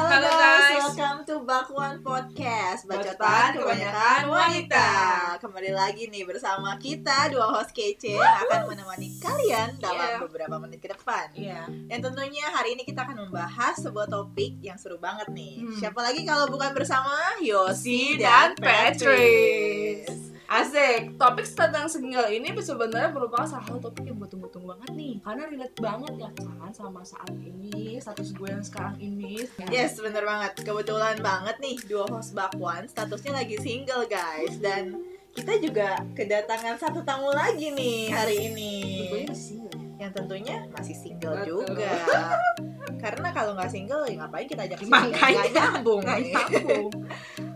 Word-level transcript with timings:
Halo, 0.00 0.16
Halo, 0.16 0.30
guys, 0.30 0.40
guys. 0.40 0.72
welcome 0.88 1.18
to 1.22 1.34
Bakwan 1.42 2.00
Podcast 2.00 2.88
Bacotan 2.88 3.52
kebanyakan 3.52 4.20
wanita. 4.26 4.88
Kembali 5.36 5.70
lagi 5.70 6.08
nih 6.08 6.24
bersama 6.24 6.72
kita 6.76 7.28
dua 7.28 7.52
host 7.52 7.68
kece 7.70 8.16
Yang 8.16 8.48
akan 8.48 8.60
menemani 8.66 9.12
kalian 9.18 9.76
dalam 9.76 10.00
Iya. 10.10 10.16
beberapa 10.20 10.56
menit 10.56 10.80
ke 10.80 10.88
depan 10.88 11.28
Iya. 11.34 11.68
Dan 11.68 11.98
tentunya 12.00 12.48
hari 12.48 12.72
ini 12.74 12.82
kita 12.82 13.04
akan 13.04 13.28
membahas 13.28 13.76
sebuah 13.76 14.08
topik 14.08 14.56
yang 14.60 14.80
seru 14.80 14.96
banget 14.96 15.28
nih 15.28 15.60
Hmm. 15.60 15.76
Siapa 15.76 16.00
lagi 16.00 16.24
kalau 16.24 16.48
bukan 16.48 16.72
bersama 16.72 17.12
Yosi 17.38 18.16
dan 18.16 18.56
dan 18.56 18.64
Patrice. 18.96 20.08
Patrice 20.08 20.29
Asik, 20.50 21.14
topik 21.14 21.46
tentang 21.46 21.86
single 21.86 22.26
ini 22.26 22.50
sebenarnya 22.58 23.14
merupakan 23.14 23.46
salah 23.46 23.62
satu 23.70 23.86
topik 23.86 24.10
yang 24.10 24.18
gue 24.18 24.26
tunggu-tunggu 24.34 24.74
banget 24.74 24.90
nih 24.98 25.14
Karena 25.22 25.42
relate 25.46 25.78
banget 25.78 26.12
ya 26.18 26.30
kan 26.34 26.72
sama 26.74 27.06
saat 27.06 27.30
ini, 27.38 28.02
status 28.02 28.34
gue 28.34 28.50
yang 28.50 28.58
sekarang 28.66 28.98
ini 28.98 29.46
Yes, 29.70 30.02
bener 30.02 30.26
banget. 30.26 30.58
Kebetulan 30.66 31.22
banget 31.22 31.54
nih, 31.62 31.78
dua 31.86 32.10
host 32.10 32.34
Bakwan 32.34 32.90
statusnya 32.90 33.38
lagi 33.46 33.62
single, 33.62 34.10
guys. 34.10 34.58
Dan 34.58 34.98
kita 35.30 35.54
juga 35.62 36.02
kedatangan 36.18 36.82
satu 36.82 37.06
tamu 37.06 37.30
lagi 37.30 37.70
nih 37.70 38.10
hari 38.10 38.50
ini. 38.50 38.74
Ya? 39.06 39.30
Yang 40.02 40.12
tentunya 40.18 40.66
masih 40.74 40.98
single 40.98 41.46
Betul. 41.46 41.62
juga. 41.62 41.94
karena 43.00 43.28
kalau 43.32 43.56
nggak 43.56 43.72
single 43.72 44.04
ya 44.04 44.14
ngapain 44.20 44.46
kita 44.46 44.62
ajak 44.68 44.78
single? 44.84 45.08
Makanya 45.08 45.44
nyambung 45.56 46.02
nyambung 46.04 46.92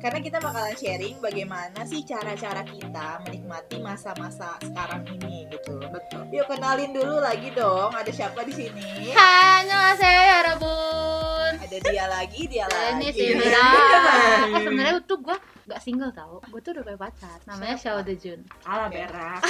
karena 0.05 0.21
kita 0.21 0.37
bakalan 0.37 0.77
sharing 0.77 1.17
bagaimana 1.17 1.81
sih 1.89 2.05
cara-cara 2.05 2.61
kita 2.61 3.25
menikmati 3.25 3.81
masa-masa 3.81 4.53
sekarang 4.61 5.01
ini 5.17 5.49
gitu 5.49 5.81
betul. 5.89 6.29
Yuk 6.29 6.45
kenalin 6.45 6.93
dulu 6.93 7.25
lagi 7.25 7.49
dong. 7.57 7.89
Ada 7.89 8.13
siapa 8.13 8.45
di 8.45 8.53
sini? 8.53 9.17
Halo 9.17 9.97
saya 9.97 10.45
Rabun. 10.53 11.57
ada 11.57 11.79
dia 11.89 12.05
lagi 12.05 12.45
dia 12.45 12.69
lagi. 12.69 13.01
ini 13.01 13.09
sih 13.17 13.33
iya. 13.33 13.49
Iya, 13.49 14.53
eh, 14.53 14.61
sebenarnya 14.61 15.01
tuh 15.09 15.25
gue 15.25 15.37
gak 15.73 15.81
single 15.81 16.13
tau. 16.13 16.37
Gue 16.53 16.61
tuh 16.61 16.77
udah 16.77 16.85
punya 16.85 17.01
pacar. 17.01 17.41
Namanya 17.49 17.77
Xiao 17.81 18.05
Dejun. 18.05 18.45
Ala 18.69 18.93
berak. 18.93 19.41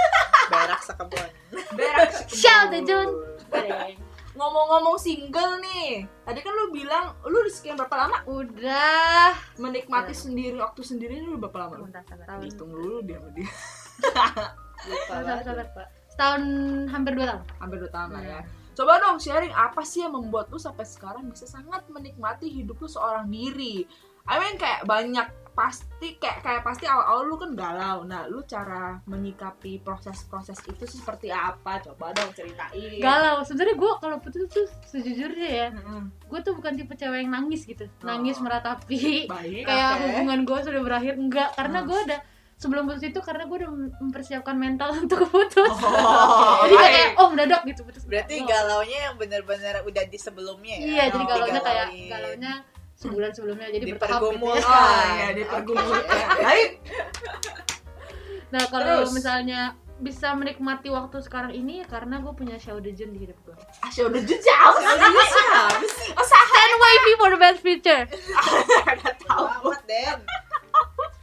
Berak 0.50 0.82
sekebun. 0.82 1.30
Berak 1.78 2.10
Shao 2.10 2.26
Xiao 2.26 2.62
Dejun. 2.74 3.08
Ngomong-ngomong 4.32 4.96
single 4.96 5.58
nih 5.58 6.06
Tadi 6.22 6.38
kan 6.38 6.52
lu 6.52 6.70
bilang, 6.70 7.18
lu 7.22 7.42
di 7.42 7.50
sekian 7.50 7.74
berapa 7.74 7.96
lama? 7.98 8.22
udah 8.24 9.34
Menikmati 9.56 10.10
Iya. 10.10 10.20
sendiri, 10.20 10.56
waktu 10.56 10.80
sendiri 10.80 11.18
lu 11.18 11.36
berapa 11.36 11.58
lama? 11.60 11.82
bentar 11.82 12.02
sabar 12.04 12.24
tahun 12.26 12.42
Hitung 12.44 12.70
dulu 12.70 13.02
dia 13.02 13.18
sama 13.18 13.30
dia 13.32 13.48
sabar 15.06 15.38
sabar 15.42 15.66
setahun 16.10 16.42
hampir 16.88 17.12
dua 17.14 17.26
tahun 17.28 17.42
hampir 17.58 17.76
dua 17.78 17.90
tahun 17.90 18.10
lah 18.10 18.20
Hmm. 18.20 18.32
ya. 18.32 18.40
Coba 18.72 18.92
dong 18.98 19.18
sharing 19.18 19.52
apa 19.52 19.82
sih 19.82 20.00
yang 20.00 20.14
membuat 20.14 20.48
lu 20.48 20.56
sampai 20.56 20.84
sekarang 20.84 21.28
bisa 21.28 21.44
sangat 21.44 21.84
menikmati 21.86 22.48
hidup 22.48 22.76
lu 22.76 22.86
seorang 22.86 23.26
diri. 23.26 23.84
I 24.24 24.36
mean 24.36 24.56
kayak 24.56 24.84
banyak 24.84 25.26
pasti 25.60 26.16
kayak 26.16 26.40
kayak 26.40 26.62
pasti 26.62 26.84
awal-awal 26.84 27.22
lu 27.22 27.36
kan 27.36 27.52
galau. 27.52 27.98
Nah, 28.02 28.24
lu 28.24 28.40
cara 28.42 28.96
menyikapi 29.04 29.76
proses-proses 29.78 30.56
itu 30.64 30.82
sih 30.82 30.96
seperti 30.96 31.28
apa? 31.28 31.76
Coba 31.80 32.10
dong 32.10 32.32
ceritain. 32.32 32.96
galau 32.98 33.42
sebenarnya 33.42 33.76
gue 33.76 33.92
kalau 33.98 34.16
putus 34.18 34.48
tuh 34.48 34.64
sejujurnya 34.86 35.48
ya 35.50 35.68
Mm-mm. 35.70 36.08
gue 36.22 36.40
tuh 36.40 36.52
bukan 36.52 36.72
tipe 36.72 36.94
cewek 36.94 37.20
yang 37.20 37.30
nangis 37.30 37.62
gitu 37.62 37.84
nangis 38.00 38.36
Oh. 38.36 38.42
meratapi 38.42 39.26
Baik. 39.26 39.64
kayak 39.64 39.90
oke. 39.90 40.02
hubungan 40.06 40.40
gue 40.42 40.58
sudah 40.62 40.80
berakhir 40.80 41.14
enggak 41.14 41.48
karena 41.52 41.78
Hmm. 41.78 41.86
gue 41.86 41.98
udah 42.02 42.20
sebelum 42.56 42.82
putus 42.84 43.04
itu 43.04 43.20
karena 43.20 43.44
gue 43.44 43.56
udah 43.58 43.70
mempersiapkan 43.98 44.54
mental 44.54 44.90
untuk 45.02 45.26
putus 45.26 45.68
Oh, 45.70 46.60
jadi 46.62 46.76
kayak 46.78 47.08
oh 47.16 47.28
mendadak 47.28 47.60
gitu 47.64 47.82
putus 47.82 48.04
Berarti 48.04 48.34
Oh. 48.38 48.46
galaunya 48.46 48.98
yang 49.02 49.14
bener-bener 49.16 49.74
udah 49.82 50.04
di 50.04 50.18
sebelumnya 50.18 50.74
ya? 50.74 50.86
Iya, 50.86 51.04
jadi 51.10 51.18
Oh, 51.18 51.28
galaunya 51.28 51.60
kayak 51.60 51.86
digalauin. 51.88 52.08
galaunya 52.08 52.52
sebulan 53.00 53.32
sebelumnya 53.32 53.72
jadi 53.72 53.96
bertahap 53.96 54.20
gitu 54.28 54.44
ya. 54.44 54.60
Oh, 54.60 55.04
ya 55.16 55.28
dipergumulkan. 55.32 56.04
Baik. 56.46 56.70
Nah, 58.52 58.64
kalau 58.68 59.08
Terus? 59.08 59.16
misalnya 59.16 59.62
bisa 60.00 60.32
menikmati 60.32 60.88
waktu 60.88 61.20
sekarang 61.20 61.52
ini 61.52 61.84
ya 61.84 61.86
karena 61.88 62.24
gue 62.24 62.32
punya 62.32 62.56
Xiao 62.56 62.80
Dejun 62.80 63.12
di 63.12 63.24
hidup 63.24 63.36
gue. 63.44 63.56
Asya 63.84 64.08
udah 64.08 64.20
jauh 64.24 64.76
sih. 64.80 64.86
Siapa 64.88 65.22
sih? 65.84 66.08
Oh, 66.16 66.26
for 67.20 67.28
the 67.28 67.40
best 67.40 67.60
future. 67.60 68.08
Gak 68.88 69.16
tahu. 69.28 69.44
Amat, 69.44 69.80
Den. 69.84 70.18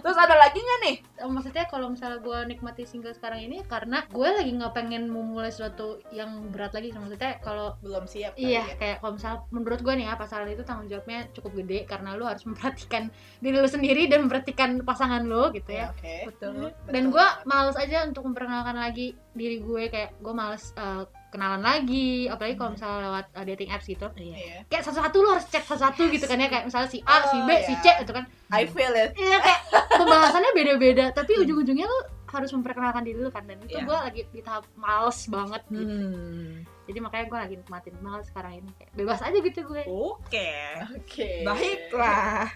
Terus 0.00 0.18
ada 0.18 0.36
lagi 0.36 0.58
nggak 0.58 0.80
nih? 0.82 0.96
Eh, 1.20 1.28
Maksudnya 1.28 1.64
kalau 1.66 1.86
misalnya 1.88 2.18
gue 2.18 2.38
nikmati 2.48 2.82
single 2.84 3.12
sekarang 3.12 3.40
ini 3.40 3.62
karena 3.64 4.04
gue 4.06 4.28
lagi 4.28 4.50
nggak 4.50 4.72
pengen 4.72 5.06
memulai 5.06 5.48
sesuatu 5.48 6.00
yang 6.10 6.48
berat 6.48 6.72
lagi. 6.72 6.90
Maksudnya 6.90 7.38
kalau 7.38 7.76
Belum 7.80 8.04
siap 8.04 8.34
Iya, 8.34 8.64
ya? 8.64 8.76
kayak 8.76 8.96
kalau 9.00 9.12
misalnya 9.14 9.40
menurut 9.48 9.80
gue 9.80 9.94
nih 9.94 10.06
ya 10.06 10.14
pasangan 10.14 10.48
itu 10.48 10.62
tanggung 10.62 10.88
jawabnya 10.88 11.20
cukup 11.32 11.52
gede 11.60 11.78
karena 11.84 12.10
lu 12.14 12.24
harus 12.24 12.44
memperhatikan 12.44 13.08
diri 13.38 13.56
lu 13.56 13.68
sendiri 13.68 14.08
dan 14.08 14.26
memperhatikan 14.26 14.70
pasangan 14.82 15.22
lu 15.24 15.52
gitu 15.52 15.70
ya. 15.70 15.92
Oke. 15.92 16.28
Betul. 16.28 16.72
Betul 16.72 16.90
Dan 16.92 17.02
gue 17.10 17.26
males 17.44 17.76
aja 17.76 18.04
untuk 18.04 18.24
memperkenalkan 18.26 18.76
lagi 18.76 19.12
diri 19.32 19.60
gue 19.60 19.86
kayak 19.88 20.18
gue 20.18 20.34
males 20.34 20.74
eh, 20.74 21.04
kenalan 21.30 21.62
lagi, 21.62 22.26
apalagi 22.26 22.54
kalau 22.54 22.74
misalnya 22.74 22.98
lewat 23.06 23.26
eh, 23.32 23.44
dating 23.48 23.70
apps 23.70 23.86
gitu. 23.86 24.06
Iya. 24.14 24.66
Kayak 24.66 24.84
satu-satu 24.86 25.16
lu 25.18 25.28
harus 25.30 25.46
cek 25.46 25.64
satu-satu 25.64 26.02
gitu 26.10 26.26
kan 26.26 26.36
ya 26.36 26.48
kayak 26.50 26.64
misalnya 26.66 26.90
si 26.90 26.98
A, 27.06 27.16
si 27.26 27.38
B, 27.42 27.50
Oh, 27.50 27.60
si. 27.64 27.74
C 27.78 27.86
gitu 28.02 28.12
kan. 28.12 28.24
I 28.50 28.66
feel 28.66 28.92
it. 28.92 29.14
Iya 29.14 29.38
kayak 29.38 29.60
pembahasannya 29.94 30.50
beda-beda, 30.52 31.04
tapi 31.14 31.38
ujung-ujungnya 31.38 31.86
lu 31.86 31.98
harus 32.30 32.50
memperkenalkan 32.54 33.02
diri 33.02 33.18
lu 33.18 33.30
kan 33.30 33.42
dan 33.42 33.58
itu 33.58 33.74
Iya. 33.74 33.82
gue 33.86 33.96
lagi 34.06 34.22
di 34.30 34.40
tahap 34.40 34.62
males 34.78 35.18
banget 35.26 35.62
gitu. 35.66 35.82
Hmm. 35.82 36.62
Jadi 36.86 36.98
makanya 37.02 37.24
gue 37.26 37.38
lagi 37.42 37.54
nikmatin 37.58 37.94
banget 37.98 38.22
sekarang 38.30 38.52
ini 38.58 38.70
kayak 38.78 38.90
bebas 38.94 39.20
aja 39.22 39.38
gitu 39.38 39.60
gue. 39.66 39.82
Oke. 39.86 40.50
Oke. 40.94 41.42
Baiklah. 41.42 42.46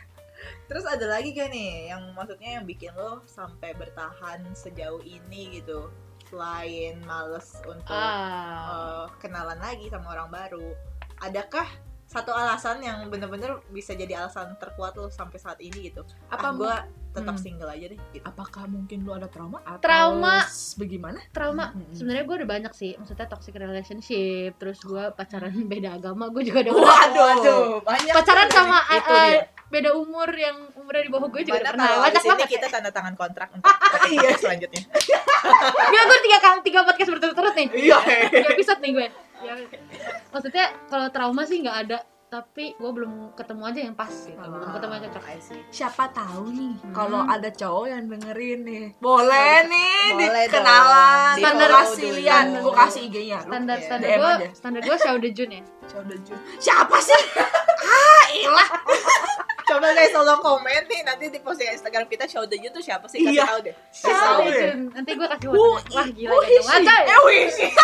Terus 0.69 0.85
ada 0.85 1.07
lagi 1.09 1.33
gak 1.33 1.51
nih 1.51 1.89
yang 1.89 2.13
maksudnya 2.13 2.61
yang 2.61 2.65
bikin 2.69 2.93
lo 2.95 3.25
sampai 3.25 3.73
bertahan 3.75 4.45
sejauh 4.53 5.01
ini 5.01 5.59
gitu? 5.59 5.89
Selain 6.35 6.99
males 7.01 7.47
untuk 7.63 7.95
Ah. 7.95 9.07
eh, 9.07 9.07
kenalan 9.23 9.55
lagi 9.57 9.87
sama 9.87 10.11
orang 10.11 10.27
baru, 10.29 10.67
adakah 11.23 11.63
satu 12.05 12.31
alasan 12.31 12.83
yang 12.83 13.07
bener-bener 13.07 13.63
bisa 13.71 13.95
jadi 13.95 14.19
alasan 14.19 14.59
terkuat 14.59 14.95
lo 14.95 15.07
sampai 15.09 15.39
saat 15.39 15.63
ini 15.63 15.89
gitu? 15.89 16.03
Apa 16.27 16.51
ah, 16.51 16.53
gue 16.53 16.75
tetap 17.15 17.33
Hmm. 17.33 17.39
single 17.41 17.71
aja 17.71 17.87
deh 17.87 17.99
gitu. 18.11 18.27
Apakah 18.27 18.67
mungkin 18.67 19.07
lu 19.07 19.15
ada 19.15 19.27
trauma 19.27 19.63
atau 19.65 19.79
Trauma. 19.79 20.43
bagaimana? 20.75 21.23
trauma 21.31 21.71
Mm-mm. 21.71 21.95
sebenarnya 21.95 22.25
gue 22.25 22.37
udah 22.37 22.51
banyak 22.51 22.73
sih 22.73 22.99
maksudnya 22.99 23.27
toxic 23.27 23.55
relationship 23.55 24.59
terus 24.59 24.83
gue 24.83 25.05
pacaran 25.13 25.55
beda 25.71 25.95
agama 25.95 26.27
gue 26.29 26.43
juga 26.43 26.67
udah 26.67 26.75
Waduh. 26.75 27.23
Waduh, 27.31 27.63
banyak 27.81 28.11
pacaran 28.13 28.49
sama 28.51 28.79
itu 28.91 29.13
eh, 29.13 29.31
dia. 29.31 29.43
Beda 29.75 29.91
umur 29.93 30.31
yang 30.31 30.57
umurnya 30.73 31.03
di 31.03 31.11
bawah 31.11 31.27
gue 31.27 31.43
juga 31.43 31.53
Mana 31.53 31.61
udah 31.61 31.73
pernah 31.75 31.89
banyak 32.01 32.23
banget 32.25 32.49
kita 32.49 32.67
tanda 32.71 32.91
tangan 32.91 33.15
kontrak 33.15 33.49
untuk 33.51 33.67
podcast 33.67 34.41
selanjutnya. 34.41 34.83
Gak, 35.93 36.03
gue 36.05 36.19
tiga 36.23 36.39
kali 36.39 36.59
tiga 36.63 36.81
podcast 36.83 37.11
berturut-turut 37.11 37.55
nih 37.55 37.69
Iya. 37.85 37.99
tiga 38.31 38.49
episode 38.51 38.79
nih 38.79 38.91
gue 38.93 39.07
ya, 39.43 39.53
maksudnya 40.31 40.65
kalau 40.87 41.11
trauma 41.11 41.43
sih 41.43 41.61
nggak 41.61 41.79
ada 41.85 41.99
tapi 42.25 42.75
gue 42.75 42.91
belum 42.91 43.31
ketemu 43.35 43.63
aja 43.63 43.81
yang 43.81 43.95
pas 43.95 44.11
gitu 44.11 44.35
belum 44.35 44.71
ketemu 44.73 44.93
yang 44.93 45.05
cocok. 45.07 45.23
Siapa 45.71 46.05
tahu 46.11 46.45
nih 46.51 46.73
Hmm. 46.75 46.91
kalau 46.91 47.21
ada 47.23 47.47
cowok 47.47 47.87
yang 47.87 48.03
dengerin 48.09 48.61
nih. 48.65 48.85
Boleh 48.99 49.55
nih 49.65 50.03
Boleh 50.11 50.43
dikenalan. 50.45 51.35
Standar 51.39 51.69
Standar 51.87 52.11
lihat, 52.11 52.45
gue 52.59 52.73
kasih 52.75 53.01
IG-nya. 53.07 53.39
Standar 53.39 53.77
Oke. 53.77 53.87
standar 53.87 54.09
DM 54.09 54.19
gue 54.19 54.33
aja. 54.33 54.49
standar 54.51 54.81
gue 54.83 54.97
Xiao 54.97 55.17
Dejun 55.19 55.51
ya 55.51 55.63
Coba 55.85 56.15
Jun. 56.17 56.39
Siapa 56.59 56.97
sih? 56.99 57.21
ah, 57.87 58.25
ilah. 58.35 58.69
Coba 59.65 59.89
guys 59.91 60.11
tolong 60.11 60.39
komen 60.39 60.83
nih 60.85 61.01
nanti 61.03 61.25
di 61.27 61.39
posting 61.39 61.71
Instagram 61.71 62.05
kita 62.05 62.25
show 62.25 62.45
the 62.45 62.61
tuh 62.67 62.79
siapa 62.79 63.07
sih? 63.07 63.23
Kasih 63.23 63.33
Iya. 63.33 63.45
tahu 63.47 63.59
deh. 63.63 63.75
Dejun 64.45 64.81
nanti 64.93 65.11
gue 65.11 65.27
kasih 65.27 65.49
fotonya 65.49 65.91
wah 65.91 66.07
gila 66.07 66.31
who 66.31 66.39
gitu 66.39 66.53
is 66.53 66.63
she? 66.63 66.75
Anjay. 66.75 67.03
Eh, 67.03 67.17
who 67.17 67.31
is 67.33 67.55
she? 67.55 67.69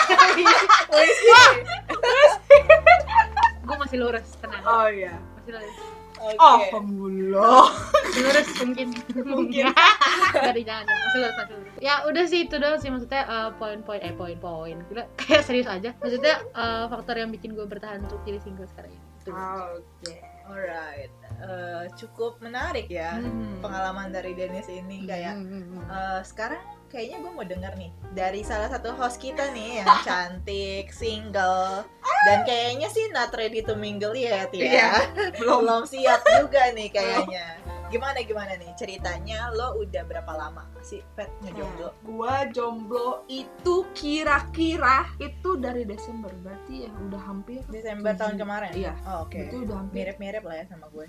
gue 3.63 3.77
masih 3.79 3.97
lurus 3.99 4.29
tenang 4.39 4.63
Oh 4.63 4.87
iya. 4.87 5.15
masih 5.35 5.53
lurus 5.55 5.77
Oke. 6.21 6.37
Oh, 6.37 6.61
Alhamdulillah. 6.61 7.65
lurus 8.13 8.49
mungkin 8.61 8.87
Mungkin. 9.17 9.65
dari 10.45 10.61
jangan 10.61 10.85
jangan 10.85 11.01
masih 11.01 11.19
lurus 11.19 11.37
masih 11.39 11.55
lurus 11.57 11.73
ya 11.81 11.95
udah 12.05 12.25
sih 12.27 12.41
itu 12.45 12.55
doang 12.55 12.77
sih 12.77 12.91
maksudnya 12.91 13.23
eh, 13.25 13.51
poin-poin 13.57 14.01
eh 14.01 14.13
poin-poin 14.13 14.77
Gila, 14.85 15.05
kayak 15.19 15.43
serius 15.43 15.65
aja 15.65 15.97
maksudnya 15.97 16.45
eh, 16.45 16.85
faktor 16.87 17.17
yang 17.17 17.31
bikin 17.31 17.55
gue 17.55 17.65
bertahan 17.65 18.03
untuk 18.03 18.21
jadi 18.23 18.37
single 18.39 18.69
sekarang 18.69 18.93
ini. 18.93 19.01
Oke. 19.31 20.15
Alright. 20.51 21.13
Eh, 21.41 21.85
cukup 21.97 22.37
menarik 22.39 22.91
ya 22.91 23.17
Hmm. 23.17 23.63
pengalaman 23.65 24.13
dari 24.13 24.35
Dennis 24.35 24.69
ini 24.69 25.07
kayak 25.07 25.39
Hmm, 25.39 25.81
eh, 25.81 26.21
sekarang 26.21 26.61
kayaknya 26.91 27.17
gue 27.19 27.31
mau 27.31 27.43
denger 27.43 27.73
nih 27.77 27.91
dari 28.11 28.43
salah 28.43 28.67
satu 28.67 28.91
host 28.93 29.17
kita 29.17 29.49
nih 29.51 29.81
yang 29.81 29.89
cantik, 30.05 30.91
single, 30.91 31.87
dan 32.25 32.43
kayaknya 32.43 32.87
sih 32.87 33.07
not 33.09 33.31
ready 33.33 33.61
to 33.61 33.73
mingle 33.73 34.13
yet 34.13 34.51
ya. 34.51 34.61
Iya, 34.61 34.91
belum. 35.39 35.63
Belum 35.63 35.83
siap 35.85 36.21
juga 36.37 36.69
nih 36.71 36.91
kayaknya. 36.91 37.47
Gimana 37.89 38.23
gimana 38.23 38.55
nih 38.55 38.71
ceritanya? 38.77 39.51
Lo 39.51 39.75
udah 39.77 40.03
berapa 40.05 40.31
lama 40.31 40.63
sih 40.81 41.03
Pet 41.13 41.27
ngejomblo? 41.41 41.91
Gua 42.01 42.47
jomblo 42.49 43.27
itu 43.27 43.83
kira-kira 43.93 45.11
itu 45.19 45.59
dari 45.59 45.83
Desember 45.83 46.31
berarti 46.37 46.87
ya 46.87 46.91
udah 47.01 47.19
hampir 47.21 47.67
Desember 47.67 48.15
tahun 48.15 48.35
tujuh. 48.35 48.41
kemarin. 48.41 48.71
Iya. 48.73 48.95
Oh, 49.05 49.27
Oke. 49.27 49.43
itu 49.43 49.67
udah 49.67 49.77
hampir 49.77 50.07
Mirip-mirip 50.07 50.43
lah 50.43 50.57
ya 50.57 50.65
sama 50.67 50.87
gue. 50.89 51.07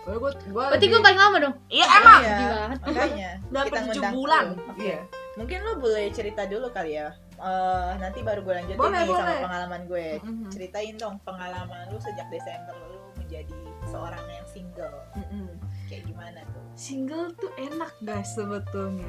Gua, 0.00 0.16
gua, 0.16 0.30
gua 0.48 0.64
Berarti 0.70 0.86
gue 0.86 0.92
lebih- 0.92 1.02
paling 1.02 1.18
lama 1.18 1.36
dong. 1.40 1.54
iya 1.66 1.86
emang 1.92 2.20
Iya, 2.20 2.36
Gila. 2.36 2.62
makanya. 2.78 3.30
udah 3.42 3.42
kita 3.42 3.50
hampir 3.50 3.70
tujuh 3.74 3.82
ngundang 3.90 4.14
bulan 4.14 4.44
lo. 4.46 4.54
Oke. 4.70 4.82
iya 4.82 5.00
Mungkin 5.40 5.58
lo 5.58 5.72
boleh 5.76 6.12
cerita 6.12 6.44
dulu 6.44 6.68
kali 6.68 6.94
ya. 6.94 7.08
Eh, 7.34 7.92
nanti 7.96 8.20
baru 8.20 8.44
gue 8.44 8.52
lanjutin 8.54 8.76
Boleh, 8.76 9.00
nih 9.00 9.08
sama 9.08 9.24
boleh. 9.24 9.40
pengalaman 9.42 9.82
gue. 9.86 10.06
Mhm. 10.20 10.48
Ceritain 10.52 10.94
dong 10.94 11.16
pengalaman 11.24 11.88
lu 11.88 11.96
sejak 11.96 12.28
Desember 12.28 12.76
lu 12.84 13.00
menjadi 13.16 13.56
seorang 13.82 14.20
yang 14.28 14.44
single. 14.46 14.96
Mm-mm. 15.14 15.48
Kayak 15.88 16.04
gimana 16.06 16.40
tuh? 16.46 16.60
single 16.72 17.28
tuh 17.34 17.52
enak 17.58 17.92
guys 18.00 18.32
sebetulnya 18.32 19.04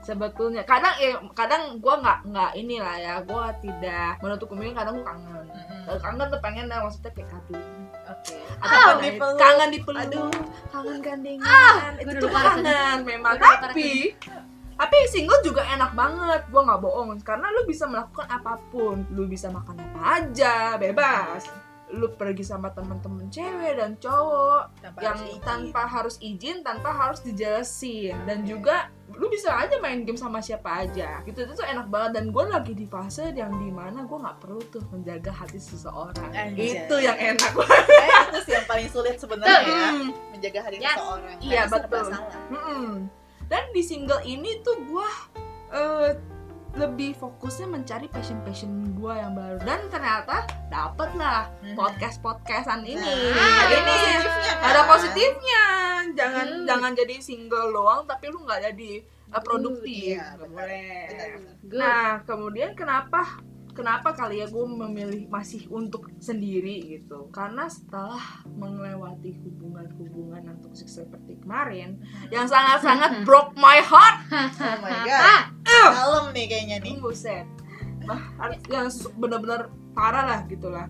sebetulnya 0.00 0.64
kadang 0.64 0.96
ya 0.96 1.20
kadang 1.34 1.76
gue 1.76 1.92
nggak 1.92 2.18
nggak 2.24 2.50
inilah 2.54 2.96
ya 2.96 3.14
gue 3.20 3.44
tidak 3.60 4.16
menutup 4.18 4.48
kemungkinan 4.48 4.72
kadang 4.74 4.94
gue 4.94 5.04
kangen. 5.04 5.44
Kalau 5.82 5.98
kangen 6.00 6.26
tuh 6.30 6.40
pengen 6.40 6.64
dah 6.66 6.80
maksudnya 6.80 7.12
kayak 7.12 7.28
kado 7.28 7.60
Oke. 8.06 8.36
atau 8.56 8.64
Kangen 8.64 8.96
kayak 8.96 9.04
dipeluk. 9.12 9.36
kangen 9.36 9.68
dipeluk 9.70 10.00
Aduh. 10.02 10.30
kangen 10.66 10.98
gandengan 10.98 11.92
gua 11.92 12.00
itu 12.00 12.10
tuh 12.16 12.30
kangen 12.30 12.98
memang 13.04 13.34
tapi 13.36 13.88
tapi 14.80 14.96
single 15.06 15.44
juga 15.44 15.60
enak 15.62 15.92
banget. 15.92 16.40
Gue 16.48 16.62
nggak 16.64 16.80
bohong. 16.80 17.20
Karena 17.20 17.52
lu 17.52 17.68
bisa 17.68 17.84
melakukan 17.84 18.24
apa 18.26 18.56
pun. 18.72 19.04
Lu 19.12 19.28
bisa 19.28 19.52
makan 19.52 19.76
apa 19.76 20.00
aja 20.18 20.80
bebas. 20.80 21.44
Lu 21.90 22.06
pergi 22.08 22.40
sama 22.40 22.70
temen-temen 22.70 23.26
cewek 23.28 23.74
dan 23.74 23.98
cowok 23.98 24.78
Tanpa 24.78 24.98
yang 25.02 25.18
harus 25.18 25.26
izin. 25.26 25.42
tanpa 25.42 25.82
harus 25.84 26.16
izin 26.22 26.56
tanpa 26.62 26.90
harus 26.94 27.20
dijelasin. 27.20 28.14
Dan 28.24 28.38
Oke. 28.40 28.48
juga 28.48 28.76
lu 29.10 29.26
bisa 29.26 29.50
aja 29.52 29.74
main 29.76 30.06
game 30.06 30.14
sama 30.14 30.38
siapa 30.38 30.86
aja. 30.86 31.18
Gitu 31.26 31.44
itu 31.44 31.52
tuh 31.52 31.66
enak 31.66 31.90
banget. 31.90 32.10
Dan 32.16 32.24
gue 32.30 32.44
lagi 32.46 32.72
di 32.72 32.86
fase 32.86 33.34
yang 33.34 33.52
di 33.58 33.68
mana 33.68 34.06
gue 34.06 34.16
nggak 34.16 34.38
perlu 34.38 34.62
tuh 34.70 34.80
menjaga 34.88 35.34
hati 35.34 35.58
seseorang. 35.58 36.30
Anjay. 36.30 36.78
itu 36.78 36.94
yang 36.96 37.18
enak. 37.18 37.52
Kayak 37.58 38.32
itu 38.32 38.38
sih 38.46 38.52
yang 38.54 38.66
paling 38.70 38.88
sulit 38.88 39.18
sebenarnya 39.18 39.60
ya. 39.60 39.90
Menjaga 40.30 40.60
hati 40.62 40.76
Yes. 40.78 40.94
seseorang. 40.94 41.36
Iya, 41.42 41.62
betul. 41.68 42.06
Dan 43.50 43.66
di 43.70 43.82
single 43.82 44.22
ini 44.22 44.62
tuh 44.62 44.78
gue 44.80 45.08
eh, 45.70 46.10
lebih 46.72 47.12
fokusnya 47.12 47.66
mencari 47.66 48.06
passion 48.06 48.38
passion 48.40 48.70
gue 48.92 49.12
yang 49.12 49.34
baru. 49.34 49.58
Dan 49.60 49.90
ternyata 49.90 50.42
dapet 50.68 51.10
lah 51.14 51.50
Mhm. 51.60 51.74
podcast 51.74 52.18
podcastan 52.20 52.82
ini 52.82 52.94
Nah, 52.96 53.58
ada 53.60 53.74
ini 53.74 53.90
positifnya 53.90 54.52
kan? 54.52 54.64
ada 54.64 54.80
positifnya. 54.86 55.64
Jangan 56.12 56.46
Hmm. 56.48 56.64
jangan 56.64 56.92
jadi 56.94 57.14
single 57.18 57.68
doang 57.70 58.02
tapi 58.04 58.24
lu 58.28 58.38
nggak 58.40 58.60
jadi 58.66 58.90
uh, 59.28 59.40
produktif. 59.40 60.14
Iya, 60.14 60.38
nah 61.64 62.22
kemudian 62.24 62.74
kenapa 62.74 63.42
kenapa 63.72 64.12
kali 64.14 64.42
ya 64.42 64.46
gue 64.46 64.64
memilih 64.66 65.26
masih 65.30 65.66
untuk 65.70 66.10
sendiri 66.18 66.98
gitu? 66.98 67.30
Karena 67.30 67.66
setelah 67.70 68.42
melewati 68.46 69.36
hubungan-hubungan 69.42 70.42
yang 70.44 70.58
toksik 70.62 70.90
seperti 70.90 71.38
kemarin 71.40 72.00
yang 72.28 72.46
sangat-sangat 72.46 73.20
broke 73.26 73.54
my 73.56 73.78
heart. 73.82 74.16
Oh 74.32 74.76
my 74.82 74.92
god. 75.08 75.42
Kalem 75.64 76.26
nih 76.34 76.44
kayaknya 76.50 76.76
nih. 76.82 76.98
buset 76.98 77.46
Bah, 78.04 78.20
yang 78.72 78.88
benar-benar 79.20 79.70
parah 79.94 80.24
lah 80.24 80.40
gitulah 80.48 80.88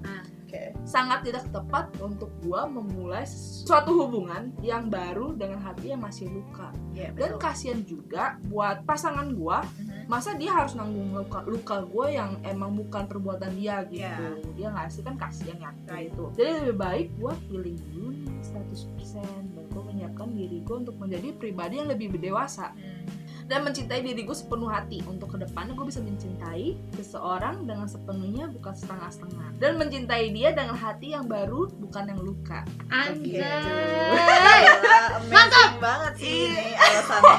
Oke. 0.51 0.75
sangat 0.83 1.23
tidak 1.23 1.47
tepat 1.49 1.87
untuk 1.99 2.27
gua 2.43 2.67
memulai 2.67 3.23
suatu 3.23 3.95
hubungan 3.97 4.51
yang 4.59 4.87
baru 4.87 5.31
dengan 5.33 5.63
hati 5.63 5.95
yang 5.95 6.03
masih 6.03 6.27
luka 6.27 6.75
Iya, 6.91 7.15
dan 7.15 7.39
kasihan 7.39 7.81
juga 7.81 8.35
buat 8.45 8.83
pasangan 8.83 9.31
gua 9.31 9.63
Mhm. 9.79 10.11
masa 10.11 10.35
dia 10.35 10.51
harus 10.51 10.75
nanggung 10.75 11.15
luka 11.15 11.47
luka 11.47 11.77
gue 11.83 12.07
yang 12.11 12.35
emang 12.43 12.75
bukan 12.75 13.07
perbuatan 13.07 13.55
dia 13.55 13.87
gitu 13.87 14.03
Iya. 14.03 14.43
dia 14.53 14.69
nggak 14.69 14.91
sih 14.91 15.03
kan 15.03 15.15
kasihan 15.15 15.55
ya 15.57 15.71
Right. 15.87 16.11
gitu 16.11 16.35
jadi 16.35 16.51
lebih 16.61 16.77
baik 16.77 17.07
gue 17.15 17.33
healing 17.47 17.79
dulu 17.89 18.09
nih 18.11 18.35
100% 18.43 19.23
dan 19.55 19.65
gue 19.65 19.83
menyiapkan 19.85 20.29
diri 20.29 20.59
gue 20.61 20.77
untuk 20.77 20.99
menjadi 20.99 21.31
pribadi 21.33 21.79
yang 21.79 21.89
lebih 21.89 22.11
dewasa 22.13 22.75
Hmm. 22.75 23.07
Dan 23.51 23.67
mencintai 23.67 24.07
diri 24.07 24.23
gue 24.23 24.37
sepenuh 24.39 24.71
hati. 24.71 25.03
Untuk 25.11 25.35
ke 25.35 25.43
depannya 25.43 25.75
gue 25.75 25.83
bisa 25.91 25.99
mencintai 25.99 26.79
seseorang 26.95 27.67
dengan 27.67 27.91
sepenuhnya 27.91 28.47
bukan 28.47 28.71
setengah-setengah. 28.79 29.59
Dan 29.59 29.75
mencintai 29.75 30.31
dia 30.31 30.55
dengan 30.55 30.79
hati 30.79 31.19
yang 31.19 31.27
baru 31.27 31.67
bukan 31.67 32.15
yang 32.15 32.21
luka. 32.23 32.63
Anjay. 32.95 33.43
Amazing 35.19 35.83
banget 35.83 36.13
sih 36.23 36.47
ini 36.47 36.79
alasannya. 36.79 37.37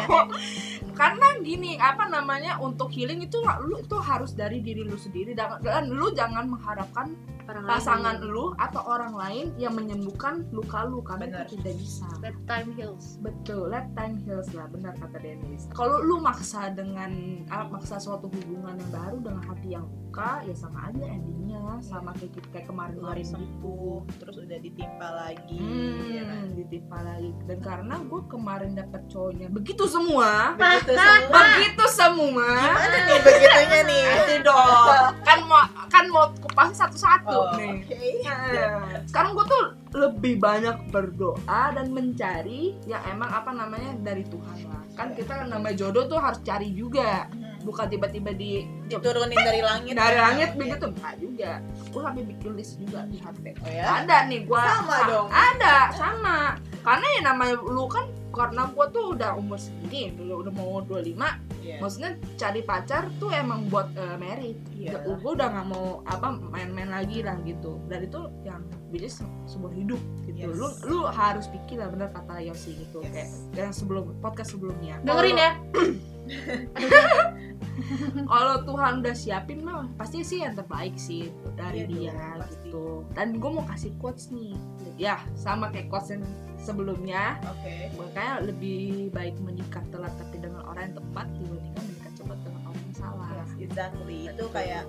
karena 0.99 1.27
gini 1.39 1.79
apa 1.79 2.11
namanya 2.11 2.59
untuk 2.59 2.91
healing 2.91 3.23
itu 3.23 3.39
lu 3.63 3.79
itu 3.79 3.95
harus 3.95 4.35
dari 4.35 4.59
diri 4.59 4.83
lu 4.83 4.99
sendiri. 4.99 5.31
Dan, 5.31 5.63
dan 5.63 5.87
lu 5.87 6.11
jangan 6.11 6.43
mengharapkan 6.51 7.15
Orang 7.51 7.67
pasangan 7.67 8.15
lain. 8.17 8.31
lu 8.31 8.45
atau 8.55 8.81
orang 8.85 9.13
lain 9.13 9.45
yang 9.55 9.73
menyembuhkan 9.73 10.47
luka 10.49 10.83
lu 10.83 10.99
karena 11.01 11.27
Bener. 11.27 11.43
itu 11.43 11.59
tidak 11.59 11.75
bisa 11.77 12.07
Let 12.19 12.37
time 12.45 12.69
heals. 12.71 13.19
betul 13.19 13.67
let 13.67 13.91
time 13.91 14.15
heals 14.19 14.47
lah 14.51 14.65
benar 14.65 14.95
kata 14.95 15.17
Dennis 15.17 15.67
kalau 15.69 15.99
lu 15.99 16.17
maksa 16.17 16.71
dengan 16.71 17.11
ah, 17.47 17.65
maksa 17.65 17.97
suatu 17.97 18.27
hubungan 18.27 18.73
yang 18.73 18.91
baru 18.91 19.17
dengan 19.19 19.43
hati 19.43 19.67
yang 19.69 19.83
luka 19.83 20.39
ya 20.41 20.53
sama 20.53 20.87
aja 20.87 21.03
endingnya 21.03 21.39
sama 21.79 22.11
kayak 22.13 22.39
kayak 22.47 22.65
kemarin 22.65 22.95
kemarin 22.95 23.19
gitu 23.19 23.31
sembuh, 23.33 23.99
terus 24.17 24.35
udah 24.37 24.59
ditimpa 24.59 25.07
lagi. 25.09 25.55
hmm, 25.57 26.03
ya 26.09 26.23
kan? 26.23 26.45
ditimpa 26.53 26.97
lagi 27.01 27.29
dan 27.45 27.57
karena 27.59 27.95
gue 28.01 28.21
kemarin 28.25 28.71
dapet 28.73 29.01
cowoknya 29.07 29.47
begitu 29.49 29.83
semua 29.85 30.53
Begitu 30.53 30.93
semua. 30.99 31.31
begitu 31.33 31.85
semua 31.87 32.49
Gimana 32.51 32.97
nih 33.01 33.19
begitunya 33.21 33.79
nih? 33.83 34.03
Itu 34.21 34.35
dong. 34.43 35.11
Kan 35.21 35.39
mau 35.51 35.59
kan 35.85 36.05
mau 36.07 36.31
kupas 36.33 36.71
satu-satu 36.73 37.35
Oh, 37.35 37.51
nih. 37.53 37.83
oke. 37.83 37.99
Nah, 38.23 39.03
Sekarang 39.03 39.31
gue 39.33 39.45
tuh 39.45 39.63
lebih 39.93 40.33
banyak 40.37 40.87
berdoa 40.87 41.41
dan 41.69 41.91
mencari 41.91 42.79
yang 42.85 43.03
emang 43.05 43.27
apa 43.29 43.51
namanya 43.51 43.91
dari 43.99 44.23
Tuhan 44.23 44.57
lah. 44.65 44.81
Kan 44.93 45.11
kita 45.11 45.35
kan 45.35 45.47
namanya 45.47 45.75
jodoh 45.77 46.07
tuh 46.07 46.17
harus 46.17 46.39
cari 46.41 46.71
juga. 46.71 47.27
Hmm. 47.27 47.59
Bukan 47.61 47.85
tiba-tiba 47.87 48.31
di 48.31 48.65
Diturunin 48.87 49.37
dari 49.37 49.61
langit. 49.61 49.93
dari 49.93 50.15
ya? 50.15 50.23
langit 50.25 50.49
begitu 50.55 50.85
enggak 50.87 51.13
juga. 51.17 51.51
Gue 51.87 52.01
sampai 52.01 52.23
bikin 52.25 52.51
list 52.53 52.73
juga 52.77 52.99
di 53.05 53.17
HP. 53.17 53.43
Oh 53.55 53.69
ya? 53.69 53.85
Ada 54.01 54.17
nih 54.25 54.39
gua 54.43 54.63
Sama 54.63 54.95
sa- 54.95 55.07
dong. 55.07 55.27
Ada, 55.29 55.75
sama. 55.93 56.37
Karena 56.81 57.07
ya 57.11 57.21
namanya 57.23 57.55
lu 57.59 57.85
kan 57.85 58.05
karena 58.31 58.71
gua 58.71 58.87
tuh 58.87 59.13
udah 59.13 59.35
umur 59.35 59.59
segini, 59.59 60.15
dulu 60.15 60.47
udah 60.47 60.53
mau 60.55 60.79
25 60.81 61.51
Iya. 61.61 61.77
maksudnya 61.77 62.11
cari 62.41 62.65
pacar 62.65 63.05
tuh 63.21 63.29
emang 63.29 63.69
buat 63.69 63.93
uh, 63.93 64.17
married 64.17 64.57
Iya. 64.73 64.97
gue 65.05 65.31
udah 65.37 65.45
nggak 65.45 65.67
mau 65.69 66.01
apa 66.09 66.33
main-main 66.33 66.89
lagi 66.89 67.21
lah 67.21 67.37
gitu 67.45 67.77
dan 67.85 68.01
itu 68.01 68.17
yang 68.41 68.65
bisnis 68.89 69.21
sebuah 69.45 69.69
hidup 69.77 70.01
gitu 70.25 70.49
Yes. 70.49 70.57
lu 70.57 70.67
lu 70.89 70.99
harus 71.05 71.45
pikir 71.45 71.77
lah 71.77 71.93
bener 71.93 72.09
kata 72.09 72.41
Yosi 72.41 72.81
gitu 72.81 73.05
Yes. 73.05 73.45
kayak 73.53 73.69
yang 73.69 73.73
sebelum 73.77 74.09
podcast 74.17 74.57
sebelumnya 74.57 74.97
Dengerin 75.05 75.37
ya. 75.37 75.51
kalau 78.31 78.55
Tuhan 78.63 79.01
udah 79.03 79.15
siapin 79.15 79.63
mah 79.63 79.87
pasti 79.97 80.21
sih 80.21 80.43
yang 80.43 80.55
terbaik 80.55 80.95
sih 80.95 81.31
dari 81.57 81.85
Iya 81.85 81.89
dia 81.89 82.11
dong, 82.13 82.39
pasti. 82.43 82.55
gitu 82.69 82.85
dan 83.17 83.27
gue 83.39 83.51
mau 83.51 83.65
kasih 83.67 83.91
quotes 83.99 84.29
nih 84.31 84.53
ya 84.95 85.17
sama 85.33 85.71
kayak 85.73 85.89
quotes 85.89 86.13
yang 86.13 86.23
sebelumnya 86.61 87.41
Oke. 87.47 87.89
makanya 87.97 88.35
lebih 88.45 89.09
baik 89.11 89.35
menikah 89.41 89.81
telat 89.89 90.13
tapi 90.19 90.37
dengan 90.37 90.61
orang 90.67 90.91
yang 90.91 90.95
tepat 91.01 91.27
dibandingkan 91.41 91.83
menikah 91.89 92.11
cepat 92.13 92.37
dengan 92.45 92.61
orang 92.69 92.83
yang 92.85 92.97
salah 92.97 93.29
Yes, 93.31 93.51
exactly. 93.73 94.29
Itu 94.29 94.45
kayak 94.53 94.85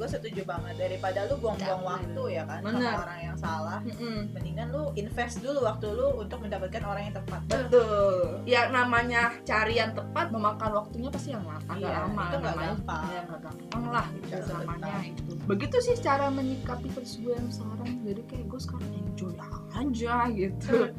gue 0.00 0.08
setuju 0.08 0.48
banget 0.48 0.80
daripada 0.80 1.28
lu 1.28 1.36
buang-buang 1.36 1.84
waktu 1.84 2.22
ya 2.32 2.48
kan 2.48 2.64
Bener. 2.64 2.80
sama 2.88 3.04
orang 3.04 3.20
yang 3.20 3.36
salah. 3.36 3.78
Mm-mm. 3.84 4.32
Mendingan 4.32 4.72
lu 4.72 4.82
invest 4.96 5.44
dulu 5.44 5.60
waktu 5.60 5.92
lu 5.92 6.08
untuk 6.16 6.40
mendapatkan 6.40 6.80
orang 6.80 7.02
yang 7.12 7.16
tepat. 7.20 7.40
Betul. 7.44 8.40
Ya 8.48 8.72
namanya 8.72 9.36
cari 9.44 9.76
yang 9.76 9.92
tepat 9.92 10.32
memakan 10.32 10.72
waktunya 10.72 11.12
pasti 11.12 11.36
yang 11.36 11.44
lama, 11.44 11.60
agak 11.68 11.84
Iya, 11.84 11.98
lama. 12.00 12.22
itu 12.24 12.36
nggak 12.40 12.54
namanya. 12.56 12.70
gampang. 12.72 13.02
Ya 13.04 13.20
nggak 13.28 13.40
gampang 13.44 13.84
lah 13.92 14.06
itu 14.16 14.52
namanya 14.56 14.94
itu. 15.04 15.32
Begitu 15.44 15.76
sih 15.84 15.96
cara 16.00 16.26
menyikapi 16.32 16.88
yang 17.36 17.48
sekarang. 17.52 17.90
Jadi 18.00 18.22
kayak 18.24 18.44
gue 18.48 18.60
sekarang 18.64 18.90
enjoy 18.96 19.32
aja 19.70 20.26
gitu. 20.30 20.90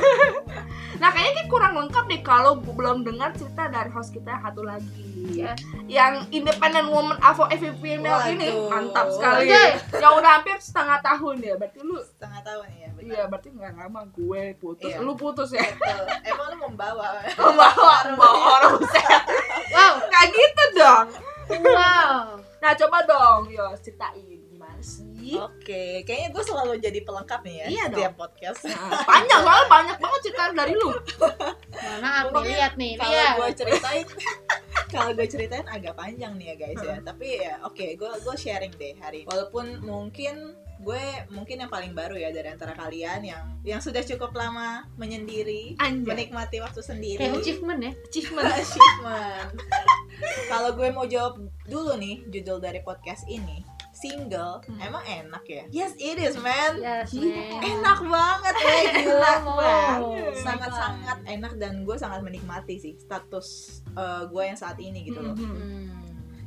nah 1.00 1.08
kayaknya 1.08 1.32
kayak 1.40 1.48
kurang 1.48 1.74
lengkap 1.76 2.04
deh 2.08 2.20
kalau 2.20 2.52
belum 2.58 3.04
dengar 3.04 3.32
cerita 3.36 3.68
dari 3.68 3.88
host 3.92 4.12
kita 4.12 4.36
yang 4.36 4.42
satu 4.44 4.62
lagi. 4.64 5.06
Ya. 5.30 5.52
Yang 5.86 6.26
independent 6.32 6.88
woman 6.88 7.16
Avo 7.20 7.44
female 7.78 8.20
ini 8.28 8.48
Waduh. 8.50 8.68
mantap 8.72 9.06
sekali. 9.12 9.46
Anjay. 9.48 9.70
yang 10.00 10.12
udah 10.16 10.30
hampir 10.40 10.56
setengah 10.58 10.98
tahun 11.00 11.36
ya. 11.40 11.54
Berarti 11.60 11.78
lu 11.80 11.96
Setengah 12.00 12.40
tahun 12.40 12.66
ya, 12.72 12.88
benar. 12.92 13.04
Iya 13.08 13.22
berarti 13.28 13.48
nggak 13.52 13.72
lama 13.76 14.00
gue 14.10 14.42
putus, 14.58 14.90
Iya. 14.90 14.98
lu 15.00 15.12
putus 15.14 15.50
ya. 15.52 15.64
Betul. 15.64 16.04
Emang 16.24 16.46
lu 16.50 16.56
membawa 16.68 17.06
Membawa 17.36 17.94
membawa 18.12 18.38
orang. 18.58 18.74
Wow. 19.70 19.92
Nggak 20.08 20.24
gitu 20.32 20.64
dong. 20.76 21.06
Wow. 21.62 22.20
Nah 22.60 22.72
coba 22.76 22.98
dong, 23.08 23.40
yo 23.48 23.64
ceritain 23.80 24.39
lagi. 25.20 25.34
Oke, 25.36 25.84
kayaknya 26.02 26.28
gue 26.32 26.42
selalu 26.42 26.72
jadi 26.80 27.00
pelengkap 27.04 27.40
nih 27.44 27.54
ya 27.54 27.66
Iya 27.68 27.84
setiap 27.92 28.12
podcast. 28.16 28.60
Nah, 28.64 29.04
panjang 29.04 29.40
soalnya 29.44 29.66
banyak 29.68 29.96
banget 30.00 30.20
cerita 30.24 30.42
dari 30.56 30.72
lu. 30.72 30.88
Nih, 30.90 32.24
Pokoknya 32.32 32.56
lihat 32.56 32.74
nih, 32.76 32.92
Kalau 32.96 33.12
lihat. 33.12 33.34
gue 33.36 33.48
ceritain, 33.54 34.06
kalau 34.94 35.10
gue 35.12 35.26
ceritain 35.28 35.66
agak 35.68 35.94
panjang 35.94 36.32
nih 36.34 36.46
ya 36.52 36.56
guys 36.56 36.80
ya. 36.80 36.96
Tapi 37.04 37.26
ya 37.38 37.54
oke, 37.62 37.86
gue 37.94 38.10
gue 38.10 38.34
sharing 38.34 38.72
deh 38.74 38.94
hari. 38.96 39.22
ini. 39.22 39.28
Walaupun 39.28 39.84
mungkin 39.84 40.56
gue 40.80 41.04
mungkin 41.28 41.60
yang 41.60 41.68
paling 41.68 41.92
baru 41.92 42.16
ya 42.16 42.32
dari 42.32 42.48
antara 42.48 42.72
kalian 42.72 43.20
yang 43.20 43.44
yang 43.68 43.84
sudah 43.84 44.00
cukup 44.00 44.32
lama 44.32 44.88
menyendiri, 44.96 45.76
Anjay. 45.76 46.08
menikmati 46.08 46.56
waktu 46.56 46.80
sendiri. 46.80 47.20
Kayak 47.20 47.36
achievement 47.36 47.80
ya. 47.84 47.92
Achievement. 48.08 48.48
achievement. 48.64 49.48
Kalau 50.48 50.72
gue 50.72 50.88
mau 50.88 51.04
jawab 51.04 51.36
dulu 51.68 52.00
nih 52.00 52.24
judul 52.32 52.60
dari 52.60 52.80
podcast 52.80 53.28
ini, 53.28 53.60
single, 54.00 54.60
Hmm. 54.62 54.80
emang 54.80 55.02
enak 55.02 55.44
ya? 55.44 55.64
Yes, 55.70 55.92
it 55.94 56.16
is, 56.16 56.34
man. 56.36 56.76
Yes, 56.76 57.12
man. 57.12 57.60
Enak 57.60 58.00
banget, 58.02 58.54
eh 58.56 58.82
gila 58.98 59.12
Enak 59.12 59.44
banget. 59.46 60.00
banget. 60.00 60.34
Sangat-sangat 60.36 61.18
enak 61.26 61.52
dan 61.56 61.72
gue 61.82 61.94
sangat 61.94 62.20
menikmati 62.20 62.76
sih 62.76 62.94
status 62.94 63.46
uh, 63.92 64.24
gue 64.24 64.42
yang 64.42 64.54
saat 64.54 64.76
ini 64.76 65.04
gitu 65.04 65.20
loh. 65.20 65.32
Mhm. 65.32 65.44
Hmm. 65.46 65.88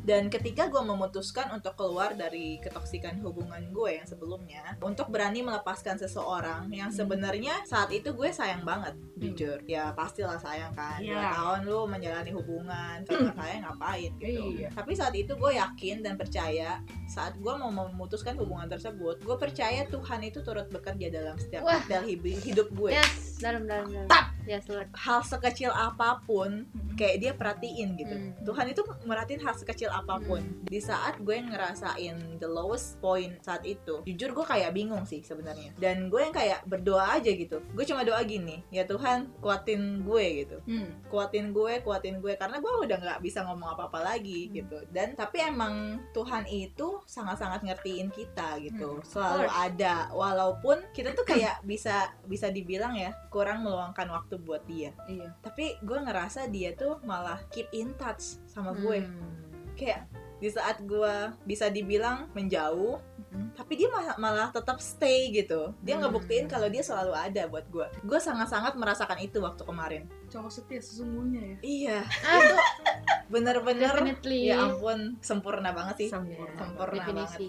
Dan 0.04 0.28
ketika 0.28 0.68
gue 0.68 0.84
memutuskan 0.84 1.48
untuk 1.50 1.74
keluar 1.74 2.12
dari 2.12 2.60
ketoksikan 2.60 3.24
hubungan 3.24 3.72
gue 3.72 3.96
yang 3.96 4.04
sebelumnya, 4.04 4.76
untuk 4.80 5.08
berani 5.08 5.40
melepaskan 5.40 5.96
seseorang 5.96 6.68
yang 6.70 6.92
Hmm. 6.92 7.00
sebenarnya 7.00 7.64
saat 7.64 7.88
itu 7.90 8.12
gue 8.12 8.28
sayang 8.28 8.62
banget, 8.62 8.92
jujur. 9.16 9.64
Ya 9.64 9.96
pastilah 9.96 10.36
sayang 10.36 10.76
kan. 10.76 11.00
Dua 11.00 11.16
Iya. 11.16 11.32
tahun 11.32 11.60
lu 11.64 11.80
menjalani 11.88 12.32
hubungan, 12.32 12.96
kalau 13.08 13.32
nggak 13.32 13.38
sayang 13.40 13.62
ngapain 13.64 14.12
gitu. 14.20 14.44
Iya. 14.60 14.70
Tapi 14.76 14.92
saat 14.92 15.16
itu 15.16 15.32
gue 15.34 15.52
yakin 15.54 16.04
dan 16.04 16.20
percaya 16.20 16.84
saat 17.08 17.40
gue 17.40 17.54
mau 17.56 17.72
memutuskan 17.72 18.36
hubungan 18.36 18.68
tersebut, 18.68 19.24
gue 19.24 19.36
percaya 19.38 19.88
Tuhan 19.88 20.20
itu 20.22 20.44
turut 20.44 20.68
bekerja 20.68 21.08
dalam 21.08 21.40
setiap 21.40 21.64
Wah. 21.64 21.80
detail 21.80 22.04
hidup 22.44 22.68
gue. 22.70 22.92
Yes, 22.92 23.40
dalam 23.40 23.64
dalam 23.64 23.88
dalam. 23.88 24.10
Tap. 24.12 24.33
Yes, 24.44 24.68
Lord. 24.68 24.92
Hal 24.94 25.24
sekecil 25.24 25.70
apa 25.70 26.20
pun 26.24 26.68
kayak 26.94 27.18
dia 27.20 27.32
perhatiin 27.34 27.98
gitu. 27.98 28.14
Hmm. 28.14 28.32
Tuhan 28.44 28.66
itu 28.70 28.82
merhatiin 29.04 29.42
hal 29.42 29.56
sekecil 29.56 29.90
apa 29.90 30.22
pun. 30.22 30.44
Di 30.64 30.78
saat 30.78 31.18
gue 31.18 31.34
ngerasain 31.34 32.38
the 32.38 32.46
lowest 32.46 33.00
point 33.00 33.40
saat 33.42 33.66
itu, 33.66 34.04
jujur 34.06 34.30
gue 34.32 34.46
kayak 34.46 34.72
bingung 34.72 35.04
sih 35.04 35.24
sebenarnya. 35.24 35.74
Dan 35.80 36.12
gue 36.12 36.22
yang 36.22 36.36
kayak 36.36 36.68
berdoa 36.68 37.18
aja 37.18 37.32
gitu. 37.32 37.64
Gue 37.74 37.84
cuma 37.84 38.06
doa 38.06 38.22
gini, 38.22 38.62
ya 38.70 38.86
Tuhan 38.86 39.32
kuatin 39.42 40.06
gue 40.06 40.26
gitu. 40.46 40.58
Hmm. 40.70 40.90
Kuatin 41.10 41.50
gue, 41.50 41.82
kuatin 41.82 42.22
gue 42.22 42.38
karena 42.38 42.62
gue 42.62 42.72
udah 42.84 42.98
nggak 43.00 43.20
bisa 43.22 43.42
ngomong 43.48 43.74
apa-apa 43.74 44.04
lagi 44.04 44.48
Hmm. 44.50 44.54
gitu. 44.54 44.78
Dan 44.92 45.16
tapi 45.16 45.42
emang 45.42 46.04
Tuhan 46.12 46.46
itu 46.46 47.02
sangat-sangat 47.06 47.64
ngertiin 47.64 48.10
kita 48.12 48.60
gitu. 48.62 49.00
Hmm, 49.00 49.06
Selalu 49.06 49.48
ada 49.50 50.10
walaupun 50.14 50.84
kita 50.94 51.14
tuh 51.14 51.26
kayak 51.26 51.64
bisa 51.64 52.12
bisa 52.28 52.50
dibilang 52.50 52.94
ya 52.94 53.14
kurang 53.30 53.66
meluangkan 53.66 54.06
waktu 54.10 54.33
buat 54.36 54.64
dia 54.64 54.92
Iya. 55.06 55.34
tapi 55.40 55.78
gue 55.80 56.00
ngerasa 56.00 56.48
dia 56.48 56.72
tuh 56.72 57.00
malah 57.02 57.42
keep 57.48 57.70
in 57.72 57.94
touch 57.94 58.38
sama 58.46 58.74
gue 58.74 59.02
Hmm. 59.02 59.34
kayak 59.74 60.06
di 60.36 60.48
saat 60.48 60.76
gue 60.80 61.16
bisa 61.42 61.68
dibilang 61.68 62.28
menjauh 62.32 63.00
Mhm. 63.26 63.56
tapi 63.56 63.74
dia 63.76 63.88
malah, 63.88 64.14
malah 64.18 64.48
tetap 64.50 64.78
stay 64.78 65.32
gitu 65.32 65.72
dia 65.80 65.96
Hmm. 65.96 66.06
ngebuktiin 66.06 66.46
kalau 66.46 66.68
dia 66.68 66.82
selalu 66.82 67.12
ada 67.12 67.48
buat 67.48 67.64
gue 67.66 67.88
gue 68.02 68.20
sangat-sangat 68.20 68.74
merasakan 68.74 69.18
itu 69.20 69.40
waktu 69.40 69.64
kemarin 69.64 70.04
Cowok 70.28 70.52
setia 70.52 70.80
sesungguhnya 70.80 71.42
ya. 71.42 71.58
iya 71.62 71.98
Ah, 72.22 72.38
itu 72.38 72.54
bener-bener 73.34 73.90
definitely. 73.90 74.50
ya 74.50 74.62
ampun 74.62 75.16
sempurna 75.20 75.72
banget 75.72 75.96
sih 75.98 76.10
Sempurna. 76.10 76.54
sempurna 76.56 77.02
banget 77.02 77.30
Definisi. 77.32 77.48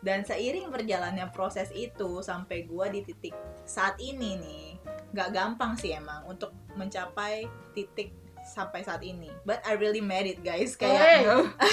dan 0.00 0.20
seiring 0.20 0.68
berjalannya 0.68 1.28
proses 1.28 1.68
itu 1.70 2.20
sampai 2.20 2.64
gue 2.64 2.86
di 2.90 3.00
titik 3.04 3.34
saat 3.64 3.96
ini 3.98 4.36
nih 4.36 4.66
nggak 5.14 5.30
gampang 5.30 5.78
sih 5.78 5.94
emang 5.94 6.26
untuk 6.26 6.50
mencapai 6.74 7.46
titik 7.72 8.10
sampai 8.42 8.82
saat 8.82 9.00
ini 9.00 9.30
but 9.46 9.62
I 9.62 9.78
really 9.78 10.02
made 10.02 10.26
it 10.26 10.42
guys 10.42 10.74
kayak 10.74 10.98
Hey. 10.98 11.22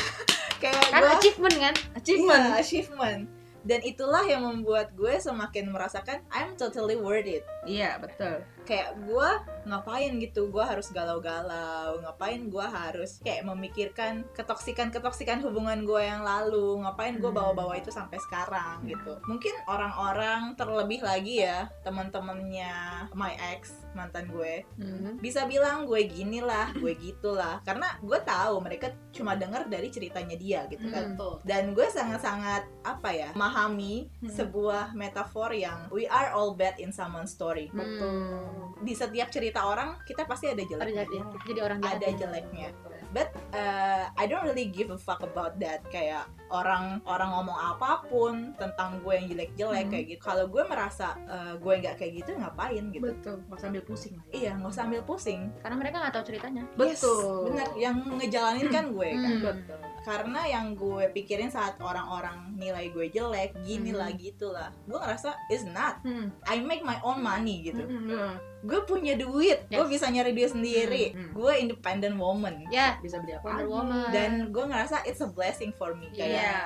kayak 0.63 0.93
Kan 0.93 1.01
gue 1.01 1.11
achievement 1.17 1.55
kan? 1.57 1.73
Achievement. 1.97 2.43
Iya, 2.45 2.61
achievement 2.61 3.21
dan 3.61 3.79
itulah 3.85 4.25
yang 4.25 4.41
membuat 4.41 4.89
gue 4.97 5.13
semakin 5.21 5.69
merasakan 5.69 6.25
I'm 6.33 6.57
totally 6.57 6.97
worth 6.97 7.29
it 7.29 7.45
Iya, 7.65 8.01
betul. 8.01 8.41
Kayak 8.61 8.93
gue 9.01 9.29
ngapain 9.63 10.17
gitu 10.17 10.49
gue 10.49 10.61
harus 10.61 10.89
galau-galau 10.89 12.01
ngapain 12.01 12.41
gue 12.43 12.61
harus 12.63 13.21
kayak 13.21 13.43
memikirkan 13.43 14.25
ketoksikan 14.31 14.89
ketoksikan 14.89 15.37
hubungan 15.39 15.81
gue 15.81 16.01
yang 16.01 16.21
lalu 16.21 16.81
ngapain 16.81 17.15
gue 17.15 17.27
Hmm. 17.27 17.37
bawa-bawa 17.37 17.73
itu 17.75 17.89
sampai 17.89 18.17
sekarang 18.19 18.81
gitu 18.85 19.17
mungkin 19.23 19.53
orang-orang 19.65 20.53
terlebih 20.55 21.01
lagi 21.01 21.41
ya 21.41 21.69
teman-temannya 21.81 22.73
my 23.11 23.33
ex 23.53 23.71
mantan 23.91 24.27
gue 24.27 24.63
Hmm. 24.75 25.17
bisa 25.17 25.45
bilang 25.45 25.83
gue 25.83 26.01
gini 26.03 26.39
lah 26.39 26.73
gue 26.73 26.93
gitulah 26.93 27.59
karena 27.61 27.97
gue 27.99 28.19
tahu 28.19 28.59
mereka 28.59 28.87
cuma 29.11 29.33
dengar 29.33 29.67
dari 29.67 29.87
ceritanya 29.87 30.35
dia 30.35 30.65
gitu 30.67 30.85
kan 30.87 31.03
Hmm. 31.03 31.13
Betul. 31.13 31.33
dan 31.43 31.63
gue 31.71 31.87
sangat-sangat 31.87 32.63
apa 32.83 33.09
ya 33.09 33.29
memahami 33.31 34.09
Hmm. 34.19 34.29
sebuah 34.29 34.93
metafor 34.93 35.51
yang 35.51 35.85
we 35.89 36.05
are 36.05 36.31
all 36.31 36.51
bad 36.51 36.77
in 36.77 36.89
someone's 36.89 37.31
story 37.31 37.69
Betul. 37.71 38.50
Di 38.81 38.93
setiap 38.97 39.29
cerita 39.29 39.69
orang 39.69 40.01
kita 40.03 40.25
pasti 40.25 40.49
ada 40.49 40.63
jeleknya. 40.65 41.05
Jadi, 41.45 41.59
orang 41.61 41.79
ada 41.85 42.07
jeleknya 42.09 42.90
but 43.11 43.29
uh, 43.51 44.07
I 44.11 44.25
don't 44.25 44.43
really 44.43 44.65
give 44.65 44.87
a 44.87 44.97
fuck 44.97 45.19
about 45.21 45.59
that 45.59 45.83
kayak 45.87 46.23
orang 46.47 46.99
orang 47.05 47.29
ngomong 47.29 47.55
apa 47.55 48.03
pun 48.05 48.55
tentang 48.55 48.99
gue 48.99 49.13
yang 49.13 49.27
jelek-jelek 49.27 49.81
Hmm. 49.81 49.91
kayak 49.91 50.05
gitu 50.09 50.21
kalau 50.21 50.45
gue 50.45 50.63
merasa 50.63 51.15
uh, 51.25 51.53
gue 51.53 51.73
nggak 51.77 51.95
kayak 51.95 52.13
gitu 52.17 52.31
ngapain 52.33 52.83
gitu 52.89 53.03
Betul. 53.05 53.35
Nggak 53.45 53.59
sambil 53.59 53.81
pusing 53.81 54.13
lah. 54.13 54.25
ya. 54.25 54.33
iya 54.33 54.51
nggak 54.53 54.71
usah 54.71 54.83
ambil 54.83 55.01
pusing 55.01 55.41
Karena 55.57 55.75
mereka 55.77 55.95
nggak 55.97 56.13
tahu 56.13 56.25
ceritanya. 56.25 56.63
Yes, 56.73 56.75
Betul. 56.97 57.35
bener 57.47 57.67
yang 57.77 57.95
ngejalanin 58.09 58.67
kan 58.67 58.85
gue 58.89 59.09
kan 59.09 59.31
Hmm. 59.31 59.43
Betul. 59.43 59.79
karena 60.01 60.41
yang 60.45 60.65
gue 60.73 61.03
pikirin 61.11 61.47
saat 61.47 61.77
orang-orang 61.77 62.57
nilai 62.57 62.89
gue 62.89 63.05
jelek 63.07 63.53
gini 63.61 63.91
Hmm. 63.91 63.99
lah 63.99 64.09
gitu 64.11 64.49
lah 64.49 64.73
gue 64.83 64.97
ngerasa 64.97 65.29
is 65.47 65.61
not 65.63 66.01
Hmm. 66.01 66.33
I 66.43 66.57
make 66.59 66.81
my 66.81 66.97
own 67.01 67.21
money 67.21 67.61
gitu 67.63 67.83
Hmm. 67.83 68.35
Gue 68.61 68.79
punya 68.83 69.13
duit 69.15 69.65
gue 69.65 69.77
Yes. 69.79 69.89
bisa 69.91 70.05
nyari 70.07 70.31
duit 70.31 70.49
sendiri 70.49 71.05
Hmm, 71.09 71.19
hmm. 71.19 71.33
gue 71.33 71.53
independent 71.59 72.15
woman 72.15 72.55
Ya, 72.67 72.97
Bisa 72.97 73.17
beli 73.17 73.33
apa? 73.33 73.47
Wonder 73.47 73.57
lagi. 73.57 73.71
Woman. 73.71 74.07
dan 74.11 74.31
gue 74.47 74.63
ngerasa 74.63 74.95
it's 75.03 75.19
a 75.19 75.27
blessing 75.27 75.71
for 75.71 75.91
me 75.91 76.07
kayak 76.09 76.29
Iya. 76.39 76.59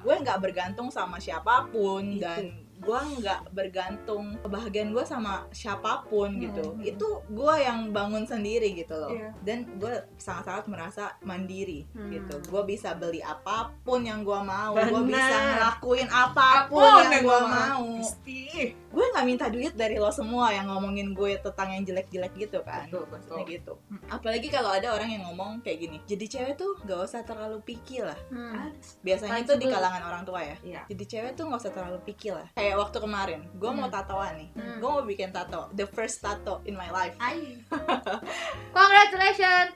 gue 0.00 0.14
nggak 0.18 0.38
bergantung 0.38 0.88
sama 0.88 1.16
siapa 1.16 1.68
pun 1.68 2.04
Itu. 2.10 2.20
dan 2.20 2.44
gue 2.76 3.00
nggak 3.16 3.48
bergantung 3.50 4.36
kebahagiaan 4.38 4.90
gue 4.90 5.00
sama 5.02 5.48
siapa 5.50 6.04
pun 6.04 6.28
Hmm. 6.28 6.42
gitu 6.42 6.64
itu 6.82 7.06
gue 7.30 7.54
yang 7.58 7.88
bangun 7.90 8.22
sendiri 8.22 8.74
gitu 8.74 8.92
loh 8.92 9.08
Iya. 9.08 9.32
dan 9.40 9.64
gue 9.74 9.88
sangat-sangat 10.14 10.66
merasa 10.66 11.04
mandiri 11.22 11.88
Hmm. 11.88 12.10
gitu 12.10 12.34
gue 12.42 12.62
bisa 12.66 12.92
beli 12.92 13.18
apa 13.18 13.72
pun 13.80 14.00
yang 14.00 14.20
gue 14.20 14.36
mau 14.38 14.76
gue 14.76 15.00
bisa 15.02 15.32
ngelakuin 15.50 16.08
apa 16.08 16.68
pun 16.68 16.82
Apa 16.82 16.90
pun 16.90 17.00
yang 17.00 17.08
yang 17.10 17.24
gue 17.24 17.40
mau 17.42 17.86
Pasti. 17.96 18.40
Gue 18.64 19.06
nggak 19.10 19.24
minta 19.24 19.46
duit 19.46 19.72
dari 19.72 19.96
lo 19.96 20.08
semua 20.08 20.48
yang 20.48 20.66
ngomongin 20.66 21.10
gue 21.10 21.34
tentang 21.38 21.68
yang 21.68 21.82
jelek-jelek 21.82 22.32
gitu 22.36 22.62
kan 22.62 22.86
Betul, 22.86 23.04
betul. 23.04 23.14
Maksudnya 23.34 23.44
gitu 23.50 23.72
Hmm. 23.84 24.00
apalagi 24.08 24.48
kalau 24.48 24.70
ada 24.70 24.88
orang 24.90 25.08
yang 25.08 25.22
ngomong 25.24 25.58
kayak 25.60 25.78
gini 25.80 25.96
jadi 26.04 26.24
cewek 26.24 26.54
tuh 26.54 26.78
gak 26.80 27.00
usah 27.00 27.22
terlalu 27.22 27.58
picky 27.60 28.00
lah 28.00 28.16
Hmm. 28.28 28.70
biasanya 29.00 29.32
Paling 29.34 29.46
itu 29.46 29.54
di 29.56 29.66
kalangan 29.66 30.02
orang 30.04 30.22
tua 30.22 30.40
ya 30.40 30.56
Iya. 30.62 30.82
jadi 30.86 31.04
cewek 31.04 31.32
tuh 31.34 31.44
nggak 31.44 31.60
usah 31.60 31.72
terlalu 31.72 31.98
picky 32.02 32.30
lah 32.30 32.46
kayak 32.52 32.74
waktu 32.76 32.98
kemarin 32.98 33.40
gue 33.52 33.70
mau 33.70 33.86
Hmm. 33.86 33.94
tatoan 33.94 34.32
nih 34.36 34.48
Hmm. 34.52 34.78
gue 34.78 34.90
mau 34.90 35.02
bikin 35.02 35.30
tato 35.30 35.68
the 35.72 35.86
first 35.86 36.20
tato 36.20 36.62
in 36.64 36.74
my 36.74 36.88
life. 36.88 37.14
Congratulations. 38.74 39.74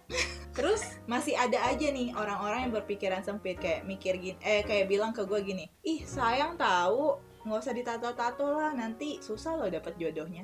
terus 0.50 0.82
masih 1.06 1.38
ada 1.38 1.54
aja 1.64 1.87
nih 1.87 2.11
orang-orang 2.12 2.66
yang 2.66 2.73
berpikiran 2.73 3.23
sempit 3.23 3.56
kayak 3.56 3.87
mikir 3.87 4.18
gini 4.18 4.35
eh 4.40 4.61
kayak 4.61 4.87
bilang 4.87 5.14
ke 5.14 5.23
gue 5.23 5.38
gini 5.40 5.70
ih 5.80 6.02
sayang 6.02 6.58
tahu 6.58 7.14
nggak 7.40 7.59
usah 7.59 7.73
ditato-tato 7.73 8.47
lah 8.50 8.71
nanti 8.73 9.18
susah 9.18 9.54
loh 9.54 9.68
dapet 9.68 9.95
jodohnya 9.97 10.42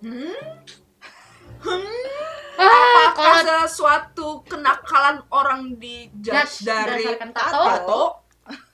Ah, 2.54 3.10
Apakah 3.10 3.12
kalau 3.12 3.66
sesuatu 3.66 4.28
kenakalan 4.46 5.18
orang 5.28 5.74
di 5.74 6.06
judge 6.14 6.62
dari 6.62 7.02
tato, 7.34 7.60
tato? 7.60 8.02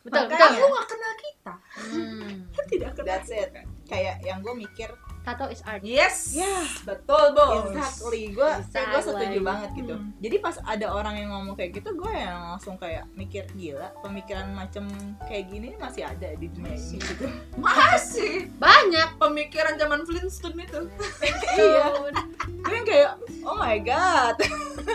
betul 0.05 0.21
Makanya. 0.21 0.29
betul. 0.29 0.49
Kamu 0.53 0.67
nggak 0.69 0.87
kenal 0.87 1.13
kita. 1.17 1.53
Hmm. 1.89 2.31
Tidak 2.69 2.91
kenal. 2.93 3.07
that's 3.09 3.31
it 3.31 3.51
kayak 3.87 4.21
yang 4.21 4.39
gue 4.39 4.55
mikir 4.55 4.87
Tato 5.21 5.53
is 5.53 5.61
art. 5.69 5.85
Yes. 5.85 6.33
ya 6.33 6.65
Betul, 6.89 7.37
Bos. 7.37 7.69
Exactly, 7.71 8.33
gue 8.33 8.51
Bisa 8.65 8.89
gue 8.89 9.01
setuju 9.05 9.39
banget 9.45 9.71
gitu. 9.77 9.95
Hmm. 10.01 10.11
Jadi 10.17 10.37
pas 10.41 10.57
ada 10.65 10.87
orang 10.89 11.15
yang 11.21 11.31
ngomong 11.37 11.55
kayak 11.61 11.77
gitu, 11.77 11.93
gue 11.93 12.13
yang 12.13 12.57
langsung 12.57 12.81
kayak 12.81 13.05
mikir 13.13 13.45
gila, 13.53 13.93
pemikiran 14.01 14.49
macam 14.57 14.89
kayak 15.29 15.53
gini 15.53 15.77
masih 15.77 16.09
ada 16.09 16.33
di 16.41 16.49
dunia 16.49 16.73
ini 16.73 16.99
gitu. 16.99 17.29
Masih 17.61 18.49
Banyak. 18.57 19.21
pemikiran 19.21 19.77
zaman 19.77 20.09
Flintstone 20.09 20.65
itu. 20.65 20.81
iya, 21.61 21.85
gue 22.65 22.73
yang 22.73 22.87
kayak 22.89 23.11
oh 23.45 23.57
my 23.61 23.77
god, 23.85 24.37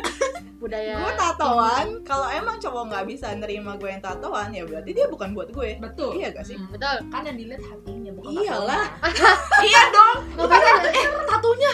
budaya 0.66 0.98
gue 0.98 1.14
tatoan 1.14 1.88
kalau 2.02 2.26
emang 2.32 2.58
cowok 2.58 2.84
nggak 2.90 3.06
bisa 3.06 3.28
nerima 3.38 3.78
gue 3.78 3.86
yang 3.86 4.02
tatoan 4.02 4.50
ya 4.50 4.66
berarti 4.66 4.92
dia 4.98 5.06
bukan 5.06 5.38
buat 5.38 5.54
gue 5.54 5.78
betul 5.78 6.18
iya 6.18 6.34
gak 6.34 6.48
sih 6.48 6.56
Hmm, 6.56 6.72
betul 6.72 6.98
kan 7.12 7.22
yang 7.28 7.38
dilihat 7.38 7.62
hatinya 7.68 8.05
Iyalah. 8.26 8.86
iya 9.68 9.82
dong. 9.90 10.18
Makanya 10.36 10.72
eh 10.90 11.06
tatunya. 11.26 11.72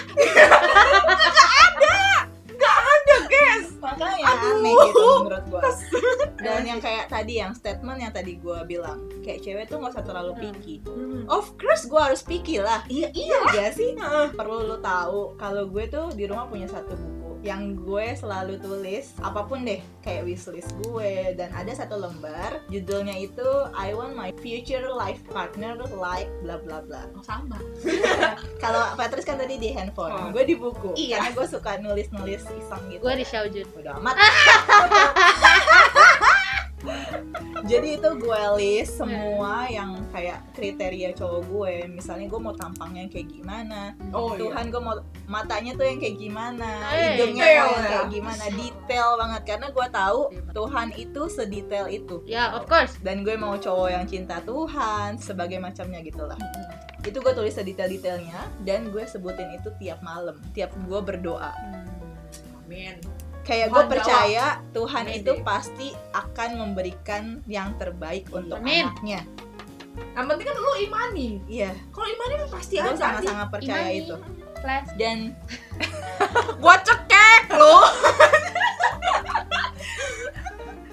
Makanya 3.81 4.23
Aduh. 4.23 4.55
aneh 4.61 4.73
gitu 4.77 5.03
menurut 5.25 5.45
gue 5.49 5.61
dan 6.39 6.61
yang 6.63 6.77
kayak 6.77 7.09
tadi 7.09 7.37
yang 7.37 7.51
statement 7.51 7.97
yang 7.97 8.13
tadi 8.13 8.37
gue 8.37 8.57
bilang 8.63 9.09
kayak 9.19 9.41
cewek 9.41 9.65
tuh 9.65 9.81
nggak 9.81 9.93
usah 9.93 10.05
terlalu 10.05 10.31
Hmm. 10.31 10.41
picky. 10.53 10.75
Of 11.27 11.57
course 11.57 11.85
gue 11.85 11.97
harus 11.97 12.21
picky 12.21 12.61
lah. 12.61 12.85
Iya 12.87 13.09
iya. 13.11 13.37
Gak 13.43 13.73
sih? 13.73 13.97
Perlu 14.31 14.65
lu 14.65 14.77
tahu 14.79 15.33
kalau 15.35 15.65
gue 15.67 15.85
tuh 15.87 16.13
di 16.13 16.25
rumah 16.25 16.45
punya 16.45 16.65
satu 16.65 16.93
buku 16.93 17.10
yang 17.41 17.73
gue 17.73 18.13
selalu 18.13 18.57
tulis 18.57 19.17
apa 19.17 19.41
pun 19.43 19.61
deh 19.61 19.81
kayak 19.99 20.23
wishlist 20.23 20.71
gue 20.81 21.33
dan 21.33 21.49
ada 21.51 21.73
satu 21.73 21.97
lembar 21.97 22.61
judulnya 22.67 23.17
itu 23.17 23.45
I 23.73 23.91
want 23.91 24.13
my 24.13 24.29
future 24.37 24.85
life 24.87 25.25
partner 25.27 25.73
like 25.91 26.29
bla 26.41 26.57
bla 26.57 26.81
bla. 26.81 27.09
Oh, 27.11 27.21
sama. 27.21 27.57
Kalau 28.63 28.93
Patrice 28.93 29.25
kan 29.25 29.37
tadi 29.37 29.57
di 29.57 29.73
handphone 29.73 30.11
Oh. 30.11 30.29
gue 30.29 30.43
di 30.43 30.53
buku 30.53 30.93
Iya. 30.93 31.17
karena 31.17 31.29
gue 31.33 31.47
suka 31.47 31.71
nulis 31.77 32.07
nulis 32.11 32.45
iseng 32.45 32.83
gitu. 32.89 33.01
Gue 33.01 33.13
di 33.15 33.25
Xiaojun. 33.25 33.67
Udah 33.75 33.93
amat. 33.97 34.15
Jadi 37.61 37.95
itu 37.95 38.09
gue 38.17 38.41
list 38.57 38.97
semua 38.97 39.69
yang 39.69 39.93
kayak 40.09 40.41
kriteria 40.51 41.13
cowok 41.13 41.41
gue. 41.45 41.73
Misalnya 41.87 42.25
gue 42.27 42.39
mau 42.41 42.51
tampangnya 42.51 43.05
kayak 43.07 43.29
gimana. 43.31 43.93
Oh 44.11 44.33
iya. 44.33 44.41
Tuhan 44.43 44.65
gue 44.67 44.81
mau 44.81 44.95
matanya 45.29 45.77
tuh 45.77 45.85
yang 45.85 45.99
kayak 46.01 46.17
gimana 46.17 46.69
hidungnya 46.91 47.45
detail 47.45 47.55
yang 47.55 47.71
ya. 47.71 47.89
kayak 47.89 48.07
gimana. 48.11 48.43
Detail 48.51 49.09
banget 49.17 49.41
karena 49.47 49.67
gue 49.71 49.87
tahu 49.91 50.19
Tuhan 50.51 50.87
itu 50.97 51.21
sedetail 51.29 51.85
itu. 51.87 52.15
Ya 52.27 52.53
of 52.55 52.65
course. 52.65 52.97
Dan 52.99 53.23
gue 53.25 53.35
mau 53.37 53.55
cowok 53.55 53.89
yang 53.89 54.05
cinta 54.09 54.41
Tuhan 54.43 55.21
sebagai 55.21 55.61
macamnya 55.61 56.01
gitulah 56.01 56.39
itu 57.01 57.17
gue 57.17 57.33
tulis 57.33 57.53
sedetail-detailnya 57.57 58.37
dan 58.61 58.93
gue 58.93 59.01
sebutin 59.09 59.57
itu 59.57 59.73
tiap 59.81 60.05
malam 60.05 60.37
tiap 60.53 60.69
gue 60.85 60.99
berdoa. 61.01 61.49
Amin. 62.61 63.01
Kayak 63.41 63.73
gue 63.73 63.83
percaya 63.89 64.61
Tuhan 64.69 65.09
Amin 65.09 65.17
itu 65.25 65.33
pasti 65.41 65.97
akan 66.13 66.61
memberikan 66.61 67.41
yang 67.49 67.73
terbaik 67.81 68.29
untuk 68.29 68.61
Amin. 68.61 68.85
anaknya 68.85 69.25
yang 70.11 70.25
penting 70.25 70.45
kan 70.45 70.55
lu 70.55 70.73
imani. 70.81 71.29
Iya. 71.45 71.71
Kalau 71.89 72.07
imani 72.07 72.33
mah 72.37 72.49
pasti 72.49 72.75
aja 72.77 72.89
sih 72.89 72.97
sangat-sangat 72.97 73.47
percaya 73.49 73.87
Imani. 73.87 74.01
itu. 74.01 74.15
flash. 74.57 74.89
Dan 74.93 75.17
gua 76.61 76.75
cekek 76.79 77.43
lu. 77.51 77.75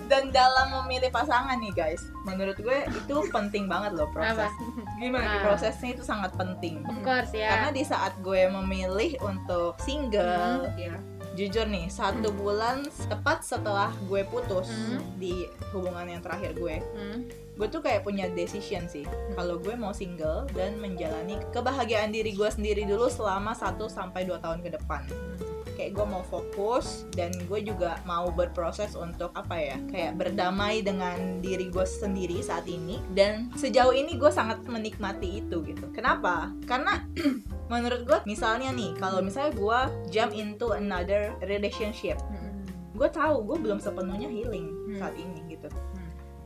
Dan 0.08 0.32
dalam 0.32 0.72
memilih 0.82 1.12
pasangan 1.12 1.60
nih 1.60 1.68
guys 1.70 2.00
menurut 2.24 2.56
gue 2.56 2.78
itu 2.88 3.16
penting 3.28 3.68
banget 3.68 3.92
loh 3.92 4.08
proses. 4.08 4.48
Apa 4.48 4.96
gimana 4.96 5.28
Ah. 5.28 5.42
prosesnya 5.44 5.92
itu 5.92 6.02
sangat 6.02 6.32
penting. 6.32 6.80
Of 6.82 7.04
course 7.04 7.28
karena 7.28 7.68
ya 7.68 7.76
di 7.76 7.84
saat 7.84 8.16
gue 8.18 8.48
memilih 8.48 9.20
untuk 9.20 9.76
single 9.78 10.64
ya 10.74 10.96
jujur 11.38 11.62
nih 11.64 11.86
satu 11.86 12.34
bulan 12.34 12.82
tepat 13.06 13.46
setelah 13.46 13.94
gue 14.04 14.26
putus 14.26 14.66
Hmm. 14.66 14.98
di 15.14 15.46
hubungan 15.70 16.02
yang 16.08 16.18
terakhir 16.18 16.50
gue 16.52 16.82
Hmm. 16.82 17.30
gue 17.30 17.68
tuh 17.68 17.78
kayak 17.78 18.02
punya 18.02 18.26
decision 18.28 18.86
sih 18.86 19.06
kalau 19.34 19.54
gue 19.56 19.74
mau 19.74 19.90
single 19.90 20.50
dan 20.50 20.74
menjalani 20.76 21.38
kebahagiaan 21.48 22.10
diri 22.10 22.34
gue 22.34 22.48
sendiri 22.48 22.82
dulu 22.82 23.06
selama 23.06 23.54
1 23.54 23.86
sampai 23.86 24.22
2 24.24 24.34
tahun 24.36 24.58
ke 24.60 24.74
depan 24.74 25.06
kayak 25.78 25.94
gue 25.94 26.02
mau 26.04 26.26
fokus 26.26 27.06
dan 27.14 27.30
gue 27.46 27.60
juga 27.62 28.02
mau 28.02 28.28
berproses 28.28 28.98
untuk 28.98 29.30
apa 29.32 29.54
ya 29.54 29.78
kayak 29.86 30.18
berdamai 30.18 30.82
dengan 30.82 31.38
diri 31.38 31.70
gue 31.70 31.86
sendiri 31.86 32.42
saat 32.42 32.66
ini 32.66 32.98
dan 33.14 33.46
sejauh 33.54 33.94
ini 33.94 34.18
gue 34.18 34.28
sangat 34.28 34.66
menikmati 34.66 35.38
itu 35.38 35.62
gitu 35.62 35.86
kenapa 35.94 36.50
karena 36.66 37.06
menurut 37.72 38.02
gue 38.02 38.18
misalnya 38.26 38.74
nih 38.74 38.98
kalau 38.98 39.22
misalnya 39.22 39.54
gue 39.54 39.78
jump 40.10 40.34
into 40.34 40.74
another 40.74 41.30
relationship 41.46 42.18
gue 42.92 43.08
tahu 43.08 43.46
gue 43.46 43.56
belum 43.62 43.78
sepenuhnya 43.78 44.26
healing 44.26 44.74
Hmm. 44.88 44.98
saat 44.98 45.14
ini 45.20 45.52
gitu 45.52 45.68
Hmm. 45.68 45.87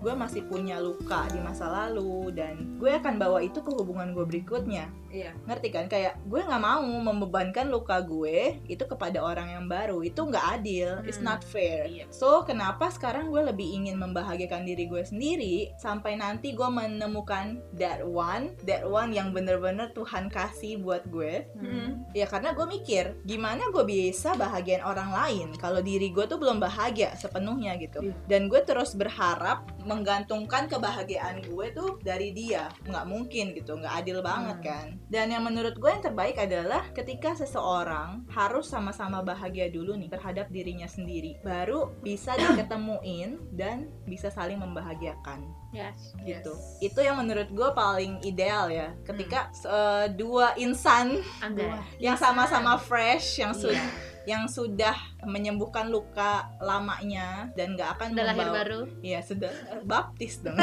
Gue 0.03 0.13
masih 0.13 0.43
punya 0.43 0.77
luka 0.77 1.31
di 1.31 1.39
masa 1.39 1.71
lalu 1.71 2.31
dan 2.33 2.77
gue 2.77 2.91
akan 2.93 3.17
bawa 3.17 3.39
itu 3.39 3.59
ke 3.59 3.71
hubungan 3.71 4.11
gue 4.11 4.27
berikutnya 4.27 4.91
iya 5.09 5.31
ngerti 5.45 5.69
kan 5.71 5.87
kayak 5.87 6.19
gue 6.23 6.41
nggak 6.41 6.59
mau 6.61 6.83
membebankan 6.83 7.69
luka 7.69 8.03
gue 8.03 8.59
itu 8.67 8.83
kepada 8.83 9.21
orang 9.21 9.49
yang 9.49 9.67
baru 9.67 10.03
itu 10.03 10.19
nggak 10.21 10.47
adil 10.53 10.99
it's 11.03 11.17
Hmm. 11.17 11.31
not 11.31 11.41
fair 11.41 11.87
Iya. 11.87 12.11
so 12.11 12.43
kenapa 12.43 12.89
sekarang 12.89 13.31
gue 13.31 13.43
lebih 13.45 13.69
ingin 13.73 13.95
membahagiakan 13.97 14.65
diri 14.65 14.85
gue 14.85 15.03
sendiri 15.03 15.71
sampai 15.77 16.17
nanti 16.17 16.51
gue 16.51 16.67
menemukan 16.67 17.63
that 17.73 18.03
one 18.03 18.59
that 18.61 18.83
one 18.83 19.11
yang 19.11 19.31
bener-bener 19.31 19.93
Tuhan 19.93 20.27
kasih 20.29 20.79
buat 20.79 21.07
gue 21.07 21.47
Hmm. 21.55 22.03
ya 22.11 22.27
karena 22.27 22.51
gue 22.51 22.67
mikir 22.67 23.15
gimana 23.23 23.69
gue 23.69 23.85
bisa 23.85 24.35
bahagiain 24.35 24.83
orang 24.83 25.13
lain 25.13 25.49
kalau 25.57 25.79
diri 25.79 26.11
gue 26.11 26.25
tuh 26.25 26.37
belum 26.37 26.59
bahagia 26.59 27.15
sepenuhnya 27.15 27.77
gitu 27.77 28.03
Iya. 28.03 28.15
dan 28.27 28.49
gue 28.49 28.59
terus 28.61 28.93
berharap 28.93 29.63
menggantungkan 29.93 30.65
kebahagiaan 30.67 31.45
gue 31.45 31.67
tuh 31.71 32.01
dari 32.01 32.33
dia. 32.33 32.73
Nggak 32.89 33.05
mungkin 33.05 33.53
gitu 33.53 33.77
nggak 33.77 33.95
adil 34.01 34.19
banget 34.25 34.59
Hmm. 34.59 34.67
kan. 34.67 34.87
Dan 35.07 35.29
yang 35.29 35.45
menurut 35.45 35.77
gue 35.77 35.91
yang 35.91 36.01
terbaik 36.01 36.41
adalah 36.41 36.89
ketika 36.91 37.37
seseorang 37.37 38.25
harus 38.33 38.67
sama-sama 38.67 39.21
bahagia 39.21 39.69
dulu 39.69 39.93
nih 39.95 40.09
terhadap 40.09 40.49
dirinya 40.49 40.87
sendiri. 40.87 41.37
Baru 41.41 41.93
bisa 42.01 42.33
diketemuin 42.35 43.53
dan 43.53 43.93
bisa 44.05 44.29
saling 44.29 44.57
membahagiakan. 44.57 45.45
Yes. 45.73 46.13
Gitu. 46.21 46.53
Yes. 46.53 46.93
itu 46.93 47.01
yang 47.01 47.17
menurut 47.17 47.49
gue 47.49 47.71
paling 47.73 48.21
ideal 48.23 48.69
ya. 48.69 48.93
Ketika 49.03 49.49
eh, 49.55 50.07
dua 50.13 50.53
insan 50.57 51.17
anda 51.41 51.81
yang 52.05 52.17
sama-sama 52.17 52.77
fresh 52.77 53.41
yang 53.41 53.53
sudah 53.53 53.81
Iya. 53.81 54.12
Yang 54.25 54.47
sudah 54.47 54.95
menyembuhkan 55.27 55.91
luka 55.91 56.49
lamanya 56.63 57.51
dan 57.59 57.75
nggak 57.75 57.99
akan 57.99 58.09
udah 58.15 58.25
lahir 58.25 58.39
membawa- 58.39 58.59
baru? 58.63 58.81
Iya 59.03 59.21
sudah 59.23 59.53
baptis 59.83 60.39
dong. 60.43 60.57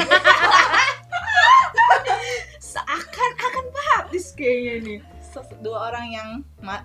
Seakan-akan 2.60 3.66
baptis 3.72 4.32
kayaknya 4.36 4.74
nih. 4.80 5.00
Dua 5.62 5.94
orang 5.94 6.06
yang 6.10 6.28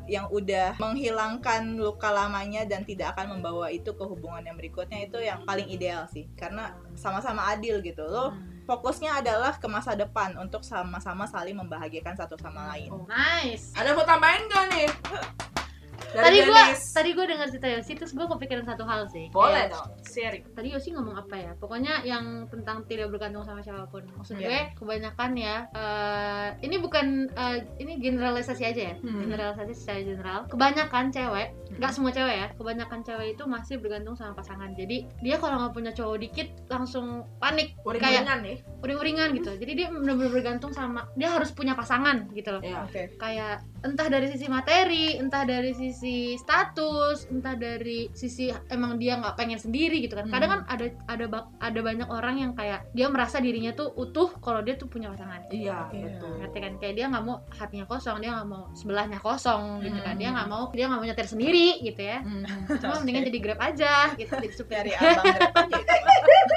yang 0.06 0.30
udah 0.30 0.78
menghilangkan 0.78 1.82
luka 1.82 2.14
lamanya 2.14 2.62
dan 2.70 2.86
tidak 2.86 3.18
akan 3.18 3.38
membawa 3.38 3.74
itu 3.74 3.90
ke 3.98 4.04
hubungan 4.06 4.46
yang 4.46 4.54
berikutnya 4.54 5.02
itu 5.02 5.18
yang 5.18 5.42
paling 5.48 5.66
ideal 5.66 6.06
sih. 6.06 6.30
Karena 6.38 6.78
sama-sama 6.94 7.50
adil 7.50 7.82
gitu. 7.82 8.06
Loh 8.06 8.38
fokusnya 8.66 9.22
adalah 9.22 9.62
ke 9.62 9.68
masa 9.70 9.94
depan 9.94 10.34
untuk 10.42 10.66
sama-sama 10.66 11.30
saling 11.30 11.54
membahagiakan 11.54 12.18
satu 12.18 12.34
sama 12.38 12.74
lain. 12.74 12.90
Oh. 12.90 13.06
nice. 13.06 13.70
Ada 13.78 13.94
mau 13.94 14.06
tambahin 14.06 14.50
gak 14.50 14.66
nih 14.74 14.90
Dari 16.12 16.38
gua 16.42 16.64
Dennis. 16.66 16.82
tadi 16.92 17.10
gua 17.12 17.26
dengar 17.26 17.48
cerita 17.48 17.68
Yosi 17.70 17.92
terus 17.94 18.12
gua 18.12 18.28
kepikiran 18.28 18.64
satu 18.64 18.84
hal 18.84 19.08
sih. 19.08 19.28
Boleh 19.30 19.68
Kayak- 19.68 19.72
dong 19.72 19.88
sharing. 20.06 20.44
Tadi 20.52 20.68
Yosi 20.70 20.90
ngomong 20.92 21.16
apa 21.18 21.36
ya? 21.36 21.52
Pokoknya 21.56 22.02
yang 22.02 22.26
tentang 22.48 22.84
tidak 22.86 23.10
bergantung 23.10 23.42
sama 23.42 23.60
siapa 23.60 23.86
pun. 23.86 24.04
Maksud 24.12 24.36
Iya. 24.36 24.48
gue 24.48 24.60
kebanyakan 24.78 25.32
ya 25.34 25.56
eh, 25.70 26.48
ini 26.62 26.76
bukan 26.78 27.06
eh, 27.28 27.58
ini 27.78 27.98
generalisasi 27.98 28.64
aja 28.64 28.82
ya. 28.86 28.96
Hmm. 28.98 29.26
generalisasi 29.26 29.74
secara 29.74 30.00
general. 30.02 30.40
Kebanyakan 30.48 31.06
cewek 31.10 31.48
nggak 31.76 31.92
semua 31.92 32.10
cewek 32.10 32.36
ya 32.36 32.48
kebanyakan 32.54 33.00
cewek 33.02 33.28
itu 33.34 33.44
masih 33.46 33.76
bergantung 33.78 34.16
sama 34.16 34.34
pasangan. 34.34 34.72
Jadi 34.74 35.06
dia 35.20 35.36
kalau 35.36 35.60
nggak 35.60 35.74
punya 35.74 35.92
cowok 35.92 36.18
dikit 36.20 36.48
langsung 36.68 37.06
panik. 37.38 37.76
Kayak 37.76 37.86
uring-uringan 38.26 38.40
nih. 38.42 38.58
Uring-uringan 38.82 39.30
gitu. 39.34 39.52
Jadi 39.56 39.72
dia 39.74 39.88
benar-benar 39.90 40.32
bergantung 40.32 40.72
sama 40.72 41.06
dia 41.14 41.30
harus 41.30 41.52
punya 41.52 41.74
pasangan 41.74 42.28
gitu 42.32 42.50
loh. 42.50 42.62
Ya 42.62 42.82
oke. 42.82 43.18
Kayak 43.18 43.62
entah 43.86 44.10
dari 44.10 44.26
sisi 44.28 44.50
materi, 44.50 45.14
entah 45.16 45.46
dari 45.46 45.70
sisi 45.72 46.34
status, 46.36 47.30
entah 47.30 47.54
dari 47.54 48.10
sisi 48.12 48.50
emang 48.68 48.98
dia 48.98 49.16
nggak 49.16 49.38
pengen 49.38 49.62
sendiri 49.62 50.02
gitu 50.02 50.18
kan. 50.18 50.26
Kadang 50.28 50.50
kan 50.50 50.62
ada 50.66 50.86
ada 51.06 51.26
ada 51.62 51.80
banyak 51.80 52.10
orang 52.10 52.42
yang 52.42 52.52
kayak 52.52 52.90
dia 52.92 53.06
merasa 53.08 53.38
dirinya 53.38 53.72
tuh 53.72 53.94
utuh 53.94 54.34
kalau 54.42 54.66
dia 54.66 54.74
tuh 54.74 54.90
punya 54.90 55.14
pasangan. 55.14 55.46
iya 55.54 55.86
Iya. 55.94 56.02
betul 56.18 56.34
Ngerti 56.42 56.58
kan? 56.60 56.74
Kayak 56.82 56.94
dia 56.98 57.06
nggak 57.08 57.24
mau 57.24 57.38
hatinya 57.54 57.86
kosong, 57.86 58.18
dia 58.20 58.32
nggak 58.34 58.48
mau 58.50 58.64
sebelahnya 58.74 59.20
kosong 59.22 59.86
gitu 59.86 60.00
kan. 60.02 60.18
Hmm. 60.18 60.22
Dia 60.22 60.30
nggak 60.34 60.48
mau 60.50 60.64
dia 60.74 60.86
nggak 60.90 61.00
mau 61.00 61.08
nyetir 61.08 61.28
sendiri 61.30 61.68
gitu 61.86 62.02
ya. 62.02 62.20
Hmm. 62.26 62.44
Cuma 62.82 62.96
mendingan 63.00 63.24
jadi 63.30 63.40
grab 63.40 63.60
aja 63.62 63.94
gitu 64.18 64.34
jadi 64.34 64.50
supir. 64.52 64.74
dari 64.76 64.92
abang 64.92 65.24
Grab 65.24 65.56
aja 65.56 65.78
itu. 65.78 65.94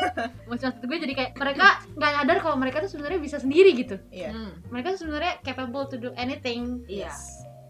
Maksud 0.51 0.81
gue 0.81 0.99
jadi 0.99 1.15
kayak 1.15 1.33
mereka 1.37 1.67
nggak 1.93 2.11
nyadar 2.19 2.37
kalau 2.41 2.57
mereka 2.57 2.81
tuh 2.81 2.91
sebenarnya 2.91 3.21
bisa 3.21 3.37
sendiri 3.37 3.77
gitu. 3.77 4.01
iya 4.09 4.33
Hmm. 4.33 4.53
Mereka 4.73 4.97
tuh 4.97 5.01
sebenarnya 5.05 5.35
capable 5.43 5.85
to 5.87 5.97
do 5.99 6.11
anything 6.15 6.83
iya 6.89 7.11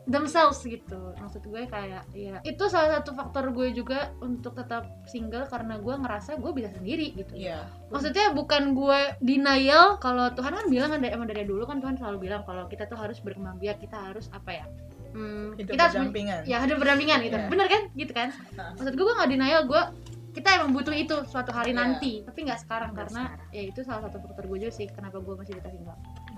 themselves 0.09 0.59
gitu. 0.61 0.97
Maksud 1.15 1.45
gue 1.45 1.63
kayak 1.65 2.03
ya 2.11 2.41
itu 2.43 2.65
salah 2.67 2.97
satu 2.97 3.13
faktor 3.13 3.49
gue 3.51 3.71
juga 3.71 4.11
untuk 4.19 4.53
tetap 4.53 4.83
single 5.05 5.45
karena 5.45 5.77
gue 5.77 5.95
ngerasa 5.95 6.35
gue 6.35 6.51
bisa 6.51 6.69
sendiri 6.71 7.13
gitu. 7.15 7.37
Iya. 7.37 7.69
Maksudnya 7.89 8.33
bukan 8.33 8.73
gue 8.73 9.01
denial 9.21 9.97
kalau 9.97 10.33
Tuhan 10.33 10.53
kan 10.55 10.67
bilang 10.67 10.91
kan 10.91 10.99
dari- 10.99 11.13
emang 11.13 11.27
dari 11.27 11.45
dulu 11.45 11.63
kan 11.63 11.79
Tuhan 11.79 11.95
selalu 11.95 12.19
bilang 12.23 12.43
kalau 12.43 12.65
kita 12.67 12.85
tuh 12.85 12.97
harus 12.97 13.21
berkembang 13.21 13.57
biak 13.57 13.79
kita 13.79 14.01
harus 14.03 14.27
apa 14.31 14.51
ya? 14.55 14.67
Hmm, 15.09 15.53
Hidup 15.55 15.73
kita 15.73 15.83
harus 15.87 15.97
berdampingan. 15.99 16.41
ya 16.45 16.57
ada 16.59 16.75
berdampingan 16.75 17.19
gitu. 17.23 17.37
Iya. 17.37 17.49
bener 17.49 17.67
kan? 17.67 17.83
Gitu 17.93 18.13
kan? 18.13 18.29
Maksud 18.75 18.93
gue 18.93 19.05
gue 19.05 19.15
nggak 19.15 19.31
denial 19.31 19.63
gue 19.65 19.83
kita 20.31 20.49
emang 20.55 20.71
butuh 20.71 20.95
itu 20.95 21.17
suatu 21.27 21.51
hari 21.51 21.73
Iya. 21.73 21.79
nanti 21.79 22.13
tapi 22.23 22.45
nggak 22.45 22.61
sekarang 22.61 22.93
Nggak 22.93 23.09
karena 23.11 23.23
sekarang. 23.27 23.49
ya 23.51 23.63
itu 23.65 23.81
salah 23.83 24.03
satu 24.07 24.17
faktor 24.21 24.45
gue 24.47 24.59
juga 24.61 24.71
sih 24.71 24.87
kenapa 24.87 25.19
gue 25.19 25.35
masih 25.35 25.53
dikasih 25.55 25.81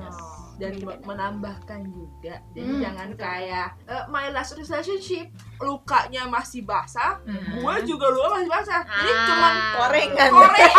enggak 0.00 0.12
Oh, 0.12 0.56
dan 0.58 0.76
me- 0.78 1.00
menambahkan 1.02 1.80
juga 1.86 2.36
jadi 2.50 2.68
Hmm, 2.68 2.80
jangan 2.82 3.08
betul. 3.10 3.20
kayak 3.22 3.68
eh, 3.86 4.04
my 4.06 4.28
last 4.28 4.52
relationship 4.54 5.26
lukanya 5.58 6.24
masih 6.26 6.60
basah 6.62 7.16
Hmm. 7.22 7.40
gue 7.54 7.74
juga 7.86 8.06
luka 8.08 8.28
masih 8.34 8.50
basah 8.50 8.80
jadi 8.84 9.10
Ah. 9.10 9.24
cuman 9.26 9.52
Korengan. 9.74 10.30
korengan 10.30 10.72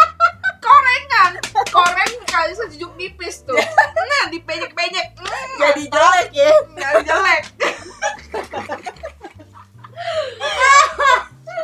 korengan 0.64 1.32
koreng 1.66 2.14
kali 2.24 2.52
sejujuk 2.54 2.92
nipis 2.94 3.42
tuh 3.42 3.56
nah 4.10 4.24
dipenyek-penyek 4.28 5.06
hmm, 5.14 5.56
Jadi 5.58 5.82
jelek 5.86 6.28
ya. 6.30 6.50
jadi 6.74 7.02
jelek 7.02 7.42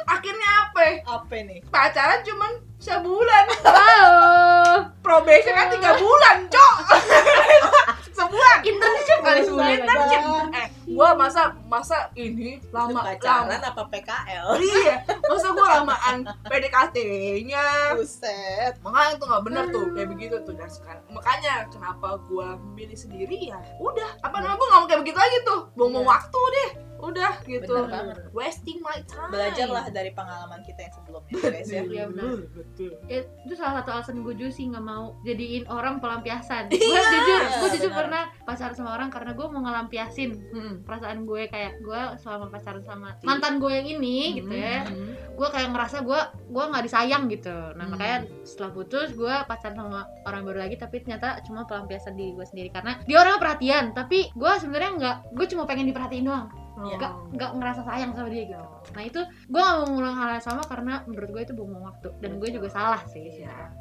akhirnya 0.07 0.49
apa 0.63 0.83
Apa 1.07 1.37
nih? 1.39 1.61
pacaran 1.67 2.21
cuman 2.21 2.53
sebulan 2.87 3.45
wow 3.67 4.87
probation 5.03 5.55
kan 5.55 5.67
tiga 5.75 5.91
bulan 5.99 6.37
cok. 6.47 6.77
Sebulan. 8.17 8.59
Internship 8.65 9.19
kali 9.21 9.45
sebulan. 9.45 9.77
Internship. 9.77 10.21
Eh 10.57 10.67
gua 10.89 11.13
masa 11.13 11.53
masa 11.69 12.09
ini 12.17 12.57
lama 12.73 12.97
pacaran 13.05 13.61
lama. 13.61 13.69
apa 13.77 13.83
PKL? 13.93 14.47
iya 14.57 15.05
masa 15.29 15.53
gua 15.53 15.85
lamaan 15.85 16.25
PDKT-nya 16.49 17.93
Buset. 17.93 18.81
makanya 18.81 19.21
tuh 19.21 19.27
nggak 19.29 19.43
bener 19.45 19.65
tuh 19.69 19.85
kayak 19.93 20.09
begitu 20.17 20.37
tuh. 20.49 20.55
Dan 20.57 20.71
sekarang 20.73 21.05
makanya 21.13 21.69
kenapa 21.69 22.17
gua 22.25 22.57
milih 22.73 22.97
sendiri 22.97 23.53
ya 23.53 23.61
udah. 23.85 24.11
Apa 24.25 24.41
namanya 24.41 24.57
gua 24.57 24.67
nggak 24.73 24.81
mau 24.81 24.89
kayak 24.89 25.01
begitu 25.05 25.19
lagi 25.21 25.39
tuh. 25.45 25.61
Buang-buang 25.77 26.07
Iya. 26.09 26.13
waktu 26.17 26.41
deh 26.57 26.71
udah 26.99 27.33
gitu 27.43 27.69
Bener 27.79 27.91
banget. 27.91 28.17
wasting 28.31 28.79
my 28.79 28.99
time 29.05 29.29
Belajarlah 29.29 29.87
dari 29.89 30.11
pengalaman 30.11 30.61
kita 30.63 30.81
yang 30.81 30.95
sebelumnya 30.95 31.33
guys 31.37 31.67
ya. 31.67 31.83
Iya, 31.83 32.05
benar. 32.09 32.25
betul 32.49 32.91
Ya, 33.07 33.19
itu 33.23 33.55
salah 33.55 33.75
satu 33.79 33.91
alasan 33.93 34.17
gue 34.19 34.35
juga 34.35 34.51
sih 34.51 34.65
nggak 34.67 34.83
mau 34.83 35.05
jadiin 35.23 35.65
orang 35.67 35.99
pelampiasan 35.99 36.67
gue 36.67 36.81
Iya, 36.83 37.01
jujur 37.03 37.41
gue 37.55 37.69
jujur 37.77 37.93
pernah 37.93 38.23
pacaran 38.43 38.73
sama 38.73 38.91
orang 38.93 39.09
karena 39.09 39.33
gue 39.33 39.47
mau 39.47 39.61
ngelampiasin 39.61 40.31
Hmm. 40.49 40.75
perasaan 40.83 41.23
gue 41.23 41.43
kayak 41.47 41.79
gue 41.79 42.01
selama 42.19 42.49
pacaran 42.49 42.81
sama 42.81 43.09
mantan 43.21 43.57
gue 43.57 43.71
yang 43.71 43.89
ini 43.91 44.19
gitu 44.37 44.53
ya 44.53 44.83
Hmm. 44.83 45.13
gue 45.31 45.49
kayak 45.49 45.69
ngerasa 45.71 46.01
gue 46.01 46.21
gue 46.47 46.65
nggak 46.65 46.85
disayang 46.85 47.29
gitu 47.29 47.53
nah 47.73 47.85
Hmm. 47.85 47.93
makanya 47.93 48.17
setelah 48.43 48.71
putus 48.73 49.13
gue 49.13 49.35
pacaran 49.45 49.77
sama 49.77 50.01
orang 50.25 50.43
baru 50.43 50.59
lagi 50.61 50.77
tapi 50.77 50.99
ternyata 50.99 51.39
cuma 51.43 51.65
pelampiasan 51.65 52.15
diri 52.15 52.33
gue 52.33 52.47
sendiri 52.47 52.69
karena 52.69 52.99
dia 53.03 53.19
orang 53.19 53.37
perhatian 53.37 53.93
tapi 53.93 54.31
gue 54.31 54.53
sebenarnya 54.57 54.91
nggak 54.95 55.17
gue 55.33 55.47
cuma 55.47 55.63
pengen 55.65 55.87
diperhatiin 55.87 56.25
doang 56.25 56.49
Oh. 56.77 56.85
nggak 56.87 57.13
nggak 57.33 57.51
ngerasa 57.55 57.81
sayang 57.83 58.13
sama 58.13 58.29
dia 58.29 58.45
gitu 58.47 58.65
nah 58.93 59.03
itu 59.03 59.21
gue 59.25 59.57
gak 59.59 59.77
mau 59.79 59.87
ngulang 59.89 60.13
hal 60.15 60.29
yang 60.31 60.45
sama 60.45 60.61
karena 60.63 61.01
menurut 61.05 61.31
gue 61.31 61.43
itu 61.43 61.53
buang 61.53 61.81
waktu 61.83 62.09
dan 62.19 62.37
gue 62.37 62.49
juga 62.51 62.69
salah 62.69 63.01
sih 63.07 63.41
Iya. 63.41 63.73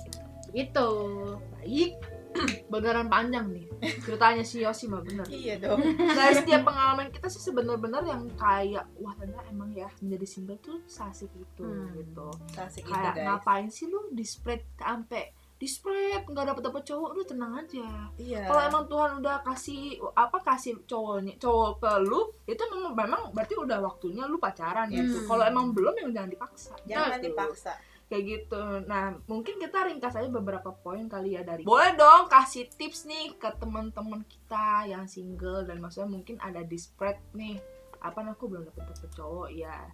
gitu 0.50 0.90
baik 1.54 1.92
beneran 2.68 3.08
panjang 3.08 3.48
nih 3.48 3.64
ceritanya 4.00 4.44
si 4.44 4.60
Yosi 4.60 4.88
mah 4.88 5.00
bener 5.00 5.24
Iya 5.26 5.56
dong. 5.58 5.80
dari 5.96 6.36
setiap 6.42 6.64
pengalaman 6.64 7.08
kita 7.08 7.28
sih 7.28 7.40
sebenarnya 7.42 7.80
yang 8.06 8.28
kayak 8.34 8.84
wah 8.96 9.12
ternyata 9.14 9.44
emang 9.48 9.72
ya 9.72 9.88
menjadi 10.00 10.26
single 10.26 10.60
tuh 10.60 10.80
sasik 10.86 11.32
itu 11.32 11.64
Hmm. 11.64 11.92
gitu 11.94 12.28
Asik 12.54 12.84
itu 12.84 12.92
kayak 12.92 13.14
guys. 13.14 13.24
ngapain 13.26 13.68
sih 13.68 13.88
lu 13.88 14.08
di 14.10 14.24
spread 14.24 14.68
sampai 14.74 15.32
di 15.66 15.74
spread 15.74 16.30
nggak 16.30 16.46
dapet 16.46 16.62
dapet 16.62 16.84
cowok 16.86 17.10
lu 17.18 17.24
tenang 17.26 17.58
aja 17.58 17.90
Iya. 18.22 18.46
kalau 18.46 18.62
emang 18.62 18.86
Tuhan 18.86 19.12
udah 19.18 19.42
kasih 19.42 19.82
apa 20.14 20.38
kasih 20.46 20.78
cowoknya 20.86 21.42
cowok 21.42 21.82
ke 21.82 21.92
lu 22.06 22.22
itu 22.46 22.62
memang 22.70 22.94
memang 22.94 23.22
berarti 23.34 23.58
udah 23.58 23.82
waktunya 23.82 24.30
lu 24.30 24.38
pacaran 24.38 24.94
gitu 24.94 25.26
Hmm. 25.26 25.28
kalau 25.28 25.44
emang 25.44 25.74
belum 25.74 25.98
ya 25.98 26.22
jangan 26.22 26.30
dipaksa 26.30 26.74
jangan 26.86 27.18
Gitu. 27.18 27.34
dipaksa. 27.34 27.74
kayak 28.06 28.24
gitu 28.30 28.62
nah 28.86 29.18
mungkin 29.26 29.58
kita 29.58 29.82
ringkas 29.82 30.14
aja 30.14 30.30
beberapa 30.30 30.70
poin 30.70 31.10
kali 31.10 31.34
ya 31.34 31.42
dari 31.42 31.66
boleh 31.66 31.98
dong 31.98 32.30
kasih 32.30 32.70
tips 32.70 33.10
nih 33.10 33.34
ke 33.34 33.50
teman-teman 33.58 34.22
kita 34.30 34.86
yang 34.86 35.10
single 35.10 35.66
dan 35.66 35.82
maksudnya 35.82 36.14
mungkin 36.14 36.38
ada 36.38 36.62
di 36.62 36.78
spread 36.78 37.18
nih 37.34 37.58
apa 37.98 38.22
nah, 38.22 38.38
aku 38.38 38.46
belum 38.46 38.70
dapet 38.70 38.86
dapet 38.86 39.10
cowok 39.10 39.50
ya 39.50 39.90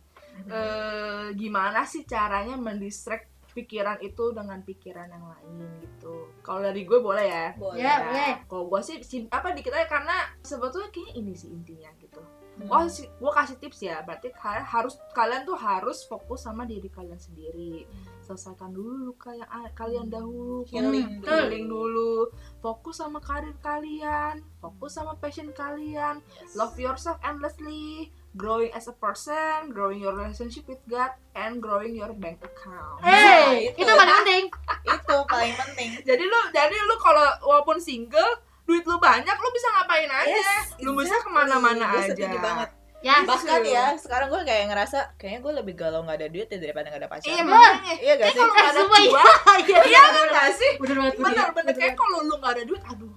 eh 0.52 1.32
gimana 1.34 1.88
sih 1.88 2.04
caranya 2.04 2.60
mendistract 2.60 3.31
pikiran 3.52 4.00
itu 4.00 4.32
dengan 4.32 4.60
pikiran 4.60 5.08
yang 5.08 5.26
lain 5.26 5.52
gitu 5.80 6.32
kalau 6.42 6.62
dari 6.62 6.82
gue 6.82 7.00
boleh 7.00 7.24
ya 7.24 7.48
Boleh. 7.54 7.78
Ya, 7.78 7.96
boleh. 8.02 8.32
kalau 8.46 8.64
gue 8.68 8.82
sih 8.82 8.98
sim- 9.02 9.30
apa 9.30 9.52
dikit 9.52 9.72
aja 9.72 9.86
karena 9.86 10.14
sebetulnya 10.40 10.90
kayaknya 10.90 11.14
ini 11.16 11.34
sih 11.34 11.50
intinya 11.50 11.92
gitu 11.98 12.20
Hmm. 12.52 12.68
Oh, 12.70 12.84
si, 12.86 13.08
gue 13.08 13.32
kasih 13.32 13.58
tips 13.58 13.80
ya. 13.82 14.04
Berarti 14.04 14.28
kalian 14.30 14.68
harus 14.68 15.00
kalian 15.16 15.48
tuh 15.48 15.56
harus 15.56 16.04
fokus 16.04 16.44
sama 16.44 16.68
diri 16.68 16.92
kalian 16.92 17.16
sendiri. 17.16 17.88
Selesaikan 18.20 18.70
dulu 18.70 19.08
luka 19.08 19.32
yang 19.32 19.48
kalian 19.72 20.12
dahulu. 20.12 20.68
Healing 20.68 21.00
Hmm, 21.02 21.24
dulu. 21.24 21.32
Healing 21.32 21.66
dulu. 21.66 22.14
Fokus 22.60 23.00
sama 23.00 23.18
karir 23.18 23.56
kalian. 23.58 24.44
Fokus 24.60 24.94
sama 24.94 25.16
passion 25.16 25.50
kalian. 25.50 26.20
Yes. 26.38 26.52
Love 26.54 26.76
yourself 26.76 27.18
endlessly. 27.24 28.12
Growing 28.32 28.72
as 28.72 28.88
a 28.88 28.94
person, 28.94 29.70
growing 29.70 30.00
your 30.00 30.14
relationship 30.14 30.64
with 30.64 30.80
God, 30.86 31.12
and 31.34 31.60
growing 31.60 31.92
your 31.94 32.12
bank 32.14 32.40
account. 32.40 33.04
hey 33.04 33.70
itu. 33.70 33.84
itu 33.84 33.92
paling 33.92 34.16
penting 34.18 34.44
itu 34.96 35.16
paling 35.28 35.54
penting. 35.54 35.90
Jadi 36.02 36.24
lu, 36.24 36.40
jadi 36.50 36.72
lu 36.72 36.96
kalau 36.96 37.28
walaupun 37.44 37.76
single, 37.78 38.40
duit 38.64 38.82
lu 38.82 38.96
banyak, 38.98 39.36
lu 39.36 39.50
bisa 39.52 39.68
ngapain 39.70 40.08
aja. 40.08 40.32
Yes, 40.32 40.80
lu 40.80 40.96
bisa 40.96 41.12
exactly. 41.12 41.28
ke 41.28 41.30
mana-mana 41.30 41.86
aja. 41.94 42.26
banget. 42.40 42.70
ya 43.02 43.16
Bahkan 43.26 43.66
ya, 43.66 43.86
sekarang 43.98 44.30
gue 44.30 44.42
kayak 44.46 44.70
ngerasa 44.70 45.18
kayaknya 45.18 45.40
gue 45.42 45.54
lebih 45.58 45.74
galau 45.74 46.06
nggak 46.06 46.22
ada 46.22 46.28
duit 46.30 46.46
ya 46.46 46.62
daripada 46.62 46.88
nggak 46.88 47.02
ada 47.02 47.10
pacar. 47.10 47.28
Iya 47.28 47.42
makanya. 47.44 47.94
Iya 47.98 48.14
gak 48.14 48.24
Eh, 48.24 48.32
sih? 48.32 48.38
kalau 48.38 48.54
nggak 48.54 48.64
ada 48.64 48.78
Semua 48.78 49.00
iya. 49.02 49.24
iya 49.60 49.80
iya 49.90 50.02
kan 50.06 50.26
nggak 50.30 50.50
sih? 50.54 50.72
bener 50.78 50.96
banget 50.96 51.14
Bener 51.18 51.48
bener 51.52 51.74
kayak 51.74 51.96
kalau 51.98 52.18
lu 52.22 52.36
nggak 52.38 52.54
ada 52.56 52.64
duit, 52.64 52.84
aduh 52.86 53.12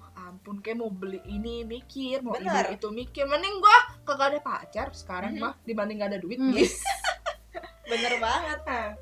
ampun 0.44 0.60
kayak 0.60 0.76
mau 0.76 0.92
beli 0.92 1.24
ini 1.24 1.64
mikir, 1.64 2.20
mau 2.20 2.36
Bener. 2.36 2.68
ini 2.68 2.76
itu 2.76 2.88
mikir. 2.92 3.24
Mending 3.24 3.64
gua 3.64 3.76
kagak 4.04 4.36
ada 4.36 4.40
pacar 4.44 4.86
sekarang 4.92 5.32
Mhm. 5.32 5.40
mah 5.40 5.56
dibanding 5.64 6.04
gak 6.04 6.12
ada 6.12 6.20
duit. 6.20 6.36
Hmm. 6.36 6.52
Yes. 6.52 6.84
Bener 7.88 8.20
banget. 8.20 8.58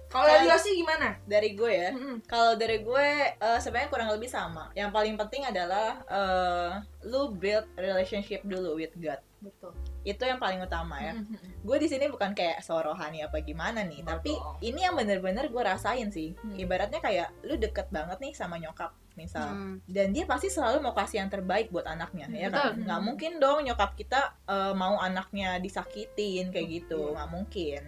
Kalau 0.07 0.27
dari 0.27 0.47
Yosi 0.47 0.75
gimana? 0.75 1.15
Dari 1.23 1.55
gue 1.55 1.71
ya, 1.71 1.91
Mm-mm. 1.95 2.27
kalau 2.27 2.59
dari 2.59 2.83
gue 2.83 3.07
eh, 3.31 3.59
sebenarnya 3.63 3.91
kurang 3.91 4.11
lebih 4.11 4.27
sama. 4.27 4.75
Yang 4.75 4.91
paling 4.91 5.15
penting 5.19 5.43
adalah 5.47 6.03
eh, 6.07 6.71
lu 7.07 7.31
build 7.31 7.67
relationship 7.79 8.43
dulu 8.43 8.75
with 8.79 8.91
God. 8.99 9.23
Betul. 9.39 9.71
Itu 10.03 10.27
yang 10.27 10.43
paling 10.43 10.63
utama 10.63 10.99
ya. 10.99 11.15
Mm-mm. 11.15 11.63
Gue 11.63 11.79
di 11.79 11.87
sini 11.87 12.11
bukan 12.11 12.35
kayak 12.35 12.59
sorohani 12.63 13.23
apa 13.23 13.39
gimana 13.43 13.87
nih, 13.87 14.03
tapi 14.03 14.35
Betul. 14.35 14.67
ini 14.67 14.81
yang 14.83 14.95
bener-bener 14.99 15.47
gue 15.47 15.63
rasain 15.63 16.11
sih. 16.11 16.35
Hmm. 16.43 16.59
Ibaratnya 16.59 16.99
kayak 16.99 17.35
lu 17.47 17.55
deket 17.59 17.87
banget 17.91 18.19
nih 18.19 18.35
sama 18.35 18.59
nyokap 18.59 18.95
misal. 19.15 19.49
Hmm. 19.49 19.77
dan 19.85 20.11
dia 20.11 20.25
pasti 20.25 20.47
selalu 20.47 20.81
mau 20.81 20.93
kasih 20.93 21.21
yang 21.21 21.29
terbaik 21.29 21.69
buat 21.69 21.85
anaknya 21.85 22.27
ya 22.29 22.49
kan 22.49 22.73
Betul. 22.73 22.85
nggak 22.85 23.01
mungkin 23.03 23.33
dong 23.39 23.59
nyokap 23.63 23.93
kita 23.93 24.21
eh, 24.45 24.73
mau 24.73 24.97
anaknya 24.97 25.59
disakitin 25.59 26.49
kayak 26.49 26.69
gitu 26.83 27.01
Iya. 27.03 27.13
nggak 27.15 27.29
mungkin 27.29 27.81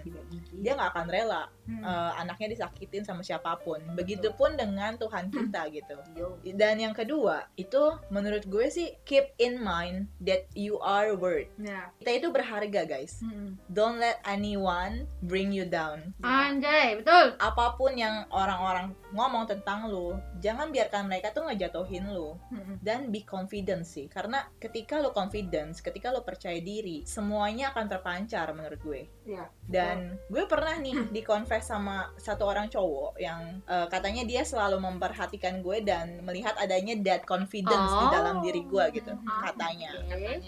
dia 0.55 0.73
nggak 0.75 0.91
akan 0.91 1.07
rela 1.09 1.45
Hmm. 1.65 1.81
eh, 1.81 2.13
anaknya 2.21 2.53
disakitin 2.53 3.03
sama 3.03 3.25
siapa 3.25 3.57
pun 3.57 3.81
begitupun 3.95 4.53
dengan 4.53 4.95
Tuhan 4.95 5.33
kita 5.33 5.65
gitu 5.73 5.97
Yo. 6.13 6.37
dan 6.53 6.77
yang 6.77 6.93
kedua 6.93 7.49
itu 7.57 7.81
menurut 8.11 8.45
gue 8.45 8.69
sih 8.69 8.93
keep 9.03 9.33
in 9.39 9.57
mind 9.59 10.05
that 10.21 10.45
you 10.53 10.77
are 10.79 11.13
worth 11.13 11.49
Ya. 11.57 11.89
kita 11.99 12.21
itu 12.21 12.29
berharga 12.29 12.85
guys 12.85 13.25
don't 13.67 13.97
let 13.97 14.21
anyone 14.25 15.09
bring 15.21 15.51
you 15.51 15.65
down 15.65 16.13
anjay 16.21 17.01
betul 17.01 17.33
apa 17.35 17.73
pun 17.75 17.95
yang 17.95 18.29
orang-orang 18.29 18.93
ngomong 19.11 19.47
tentang 19.47 19.89
lu 19.89 20.13
jangan 20.39 20.69
biarkan 20.69 21.09
mereka 21.15 21.31
tuh 21.31 21.47
ngejatuhin 21.47 22.11
lu 22.11 22.35
dan 22.81 23.07
be 23.09 23.23
confident 23.23 23.87
sih 23.87 24.07
karena 24.07 24.51
ketika 24.59 24.99
lo 24.99 25.15
confidence 25.15 25.79
ketika 25.79 26.11
lo 26.11 26.21
percaya 26.21 26.59
diri 26.59 27.07
semuanya 27.07 27.71
akan 27.71 27.87
terpancar 27.87 28.51
menurut 28.51 28.83
gue 28.83 29.03
Ya. 29.25 29.47
dan 29.65 30.19
gue 30.27 30.45
pernah 30.45 30.75
nih 30.77 30.93
di 31.15 31.23
confess 31.23 31.67
sama 31.67 32.11
satu 32.17 32.45
orang 32.45 32.67
cowok 32.67 33.15
yang 33.17 33.63
eh, 33.65 33.87
katanya 33.87 34.27
dia 34.27 34.43
selalu 34.43 34.83
memperhatikan 34.83 35.63
gue 35.63 35.81
dan 35.81 36.19
melihat 36.21 36.59
adanya 36.59 36.99
that 37.01 37.23
confidence 37.23 37.71
di 37.89 38.05
Oh. 38.05 38.11
dalam 38.11 38.43
diri 38.43 38.67
gue 38.67 38.85
gitu 38.93 39.15
Ah, 39.25 39.49
katanya 39.49 39.95
Oke. 40.05 40.43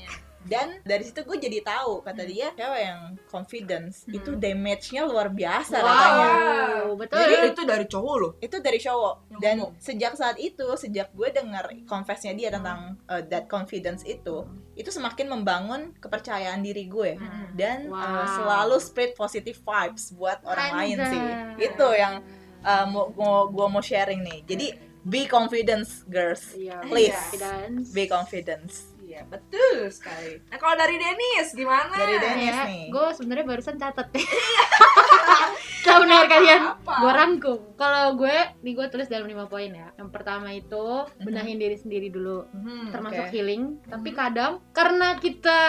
Dan 0.46 0.78
dari 0.80 1.02
situ 1.02 1.20
gue 1.20 1.37
jadi 1.37 1.59
tahu 1.61 2.00
kata 2.00 2.22
dia 2.22 2.48
cewek 2.52 2.82
yang 2.85 3.00
confidence 3.26 4.02
Hmm. 4.02 4.14
itu 4.14 4.30
damage-nya 4.32 5.02
luar 5.02 5.28
biasa 5.28 5.76
Wow. 5.76 5.85
katanya 5.85 6.28
Wow, 6.28 6.94
betul 6.96 7.18
Jadi 7.18 7.35
itu 7.48 7.62
dari 7.64 7.87
cowok 7.87 8.16
loh. 8.16 8.32
itu 8.38 8.56
dari 8.59 8.78
cowok 8.78 9.14
dan 9.37 9.54
ngomong. 9.59 9.74
sejak 9.78 10.12
saat 10.12 10.37
itu 10.37 10.66
sejak 10.74 11.11
gue 11.11 11.28
dengar 11.30 11.66
confessnya 11.85 12.32
dia 12.32 12.48
tentang 12.48 12.78
uh, 13.04 13.22
that 13.24 13.46
confidence 13.46 14.02
itu 14.02 14.46
itu 14.72 14.88
semakin 14.88 15.26
membangun 15.28 15.82
kepercayaan 15.96 16.61
diri 16.61 16.87
gue 16.87 17.16
Mm-mm. 17.16 17.52
dan 17.52 17.88
uh, 17.88 17.98
Wow. 18.16 18.26
selalu 18.32 18.76
spread 18.78 19.12
positive 19.12 19.59
vibes 19.59 20.11
buat 20.11 20.38
orang 20.42 20.70
lain 20.76 20.96
sih 21.02 21.22
itu 21.64 21.87
yang 21.92 22.22
uh, 22.61 22.85
mau 22.85 23.11
mau- 23.11 23.46
gue 23.46 23.66
mau 23.68 23.80
sharing 23.80 24.22
nih 24.22 24.38
jadi 24.44 24.66
be 25.02 25.22
confidence 25.24 26.02
girls 26.04 26.50
Iya, 26.52 26.82
Please. 26.85 27.14
confidence. 27.14 27.87
be 27.90 28.04
confidence 28.06 28.72
Iya. 29.16 29.24
Iya, 29.24 29.33
betul 29.33 29.76
sekali. 29.88 30.44
Nah, 30.46 30.59
kalau 30.59 30.76
dari 30.76 30.96
Denis 30.96 31.48
gimana? 31.50 31.88
Dari 31.90 32.16
Dennis 32.18 32.52
ya, 32.52 32.64
nih. 32.64 32.85
gue 32.92 33.07
sebenarnya 33.12 33.44
barusan 33.46 33.76
catet 33.76 34.09
deh. 34.12 34.26
Tahu 35.87 36.02
benar 36.02 36.26
kalian? 36.26 36.61
Gue 36.83 37.12
rangkum. 37.14 37.59
Kalau 37.74 38.12
gue, 38.14 38.35
nih 38.61 38.72
gue 38.74 38.87
tulis 38.88 39.07
dalam 39.07 39.24
lima 39.24 39.46
poin 39.46 39.70
ya. 39.70 39.88
Yang 39.94 40.11
pertama 40.11 40.50
itu 40.50 40.85
benahin 41.18 41.57
diri 41.57 41.74
sendiri 41.74 42.09
dulu, 42.09 42.44
Hmm, 42.50 42.90
termasuk 42.90 43.24
oke. 43.24 43.33
healing. 43.33 43.79
Tapi 43.87 44.11
Mhm. 44.11 44.16
kadang 44.16 44.52
karena 44.70 45.16
kita 45.16 45.61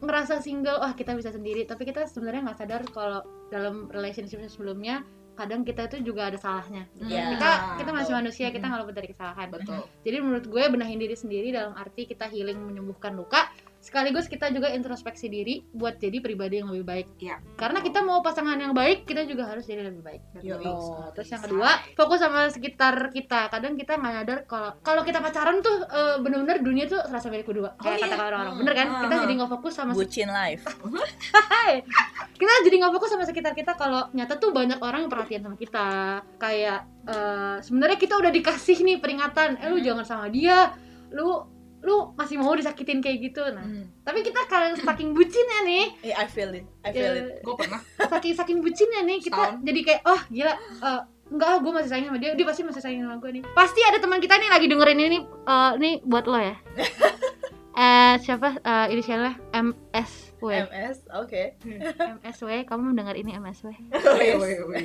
ngerasa 0.00 0.40
single, 0.40 0.80
wah 0.80 0.90
kita 0.90 1.12
bisa 1.12 1.28
sendiri. 1.28 1.62
Tapi 1.62 1.84
kita 1.84 2.08
sebenarnya 2.08 2.42
nggak 2.42 2.58
sadar 2.58 2.82
kalau 2.88 3.20
dalam 3.46 3.86
relationship 3.88 4.40
sebelumnya 4.48 5.04
kadang 5.36 5.62
kita 5.62 5.86
itu 5.92 6.02
juga 6.02 6.32
ada 6.32 6.38
salahnya. 6.40 6.88
Iya. 6.96 7.36
Kita 7.36 7.50
kita 7.84 7.90
masih 7.92 8.12
betul. 8.12 8.20
manusia, 8.24 8.46
kita 8.48 8.64
nggak 8.66 8.80
luput 8.82 8.96
dari 8.96 9.08
kesalahan. 9.12 9.46
betul. 9.52 9.82
Jadi 10.02 10.16
menurut 10.24 10.46
gue 10.48 10.62
benahin 10.72 10.98
diri 10.98 11.16
sendiri 11.16 11.48
dalam 11.52 11.76
arti 11.76 12.08
kita 12.08 12.26
healing 12.26 12.56
menyembuhkan 12.56 13.12
luka 13.12 13.52
sekaligus 13.86 14.26
kita 14.26 14.50
juga 14.50 14.66
introspeksi 14.68 15.30
diri 15.30 15.62
buat 15.70 15.94
jadi 15.96 16.18
pribadi 16.18 16.58
yang 16.58 16.68
lebih 16.68 16.82
baik. 16.82 17.06
Iya. 17.16 17.38
Karena 17.54 17.78
kita 17.78 18.02
mau 18.02 18.18
pasangan 18.18 18.58
yang 18.58 18.74
baik, 18.74 19.06
kita 19.06 19.22
juga 19.22 19.46
harus 19.46 19.62
jadi 19.62 19.86
lebih 19.86 20.02
baik. 20.02 20.22
Yo, 20.42 20.58
Gitu. 20.58 20.74
Terus 21.14 21.28
yang 21.30 21.38
Say. 21.38 21.46
kedua, 21.46 21.70
fokus 21.94 22.18
sama 22.18 22.50
sekitar 22.50 22.94
kita. 23.08 23.46
Kadang 23.46 23.78
kita 23.78 23.94
nggak 23.94 24.12
nyadar 24.12 24.38
kalau 24.44 24.74
kalau 24.82 25.06
kita 25.06 25.22
pacaran 25.22 25.62
tuh 25.62 25.86
eh, 25.86 26.18
bener-bener 26.18 26.58
dunia 26.58 26.84
tuh 26.84 26.98
serasa 27.00 27.30
milik 27.30 27.46
berdua. 27.46 27.78
Kayak 27.78 27.96
iya? 27.96 28.06
kata 28.10 28.24
orang-orang. 28.26 28.52
Hmm. 28.52 28.60
Bener 28.60 28.74
kan? 28.74 28.88
Kita 29.00 29.14
Ah. 29.14 29.20
jadi 29.22 29.32
nggak 29.38 29.50
fokus 29.52 29.72
sama 29.72 29.92
Bucin 29.94 30.28
life. 30.28 30.64
Kita 32.36 32.52
jadi 32.62 32.76
nggak 32.76 32.92
fokus 32.92 33.10
sama 33.10 33.24
sekitar 33.24 33.52
kita 33.52 33.72
kalau 33.74 34.10
nyata 34.12 34.36
tuh 34.36 34.52
banyak 34.52 34.76
orang 34.78 35.06
yang 35.06 35.12
perhatian 35.12 35.40
sama 35.40 35.56
kita 35.56 35.86
kayak 36.36 36.80
eh, 37.06 37.56
sebenarnya 37.62 37.96
kita 37.96 38.14
udah 38.18 38.30
dikasih 38.30 38.82
nih 38.82 38.98
peringatan 38.98 39.56
eh 39.56 39.70
lu 39.70 39.78
Hmm. 39.78 39.86
jangan 39.86 40.04
sama 40.04 40.26
dia 40.26 40.74
lu 41.14 41.38
lu 41.86 42.10
masih 42.12 42.36
mau 42.36 42.50
disakitin 42.52 42.98
kayak 42.98 43.22
gitu 43.22 43.46
nah 43.48 43.62
Hmm. 43.62 43.86
tapi 44.02 44.20
kita 44.20 44.42
kalian 44.44 44.74
saking 44.74 45.10
bucinnya 45.12 45.62
nih 45.62 45.84
Eh, 46.02 46.10
I 46.12 46.26
feel 46.26 46.50
it. 46.50 46.66
I 46.82 46.90
feel 46.90 47.14
it. 47.14 47.26
eh, 47.30 47.38
Gue 47.40 47.54
pernah. 47.54 47.78
saking 47.96 48.34
saking 48.34 48.58
bucinnya 48.58 49.00
nih 49.00 49.18
kita 49.20 49.38
Setahun. 49.38 49.62
jadi 49.62 49.80
kayak 49.82 50.00
oh 50.04 50.20
gila 50.28 50.52
eh, 50.82 51.00
enggak 51.26 51.50
gue 51.58 51.72
masih 51.72 51.88
sayang 51.88 52.06
sama 52.06 52.18
dia 52.18 52.30
dia 52.32 52.42
pasti 52.44 52.62
masih 52.62 52.78
sayang 52.80 53.00
sama 53.00 53.16
gue 53.16 53.30
nih 53.32 53.42
pasti 53.48 53.80
ada 53.80 53.98
teman 53.98 54.18
kita 54.18 54.34
nih 54.34 54.46
lagi 54.48 54.66
dengerin 54.66 54.98
ini 55.00 55.18
eh, 55.24 55.72
nih 55.76 55.94
buat 56.02 56.24
lo 56.24 56.36
ya 56.36 56.54
eh 57.78 58.14
siapa 58.18 58.58
eh, 58.58 58.86
inisialnya 58.90 59.38
MSW 60.48 60.68
MS, 60.68 60.96
oke. 61.12 61.42
MSW 62.20 62.50
kamu 62.64 62.82
mendengar 62.86 63.14
ini 63.14 63.32
MSW 63.32 63.68
Woi, 63.92 64.28
woi, 64.32 64.52
woi, 64.60 64.82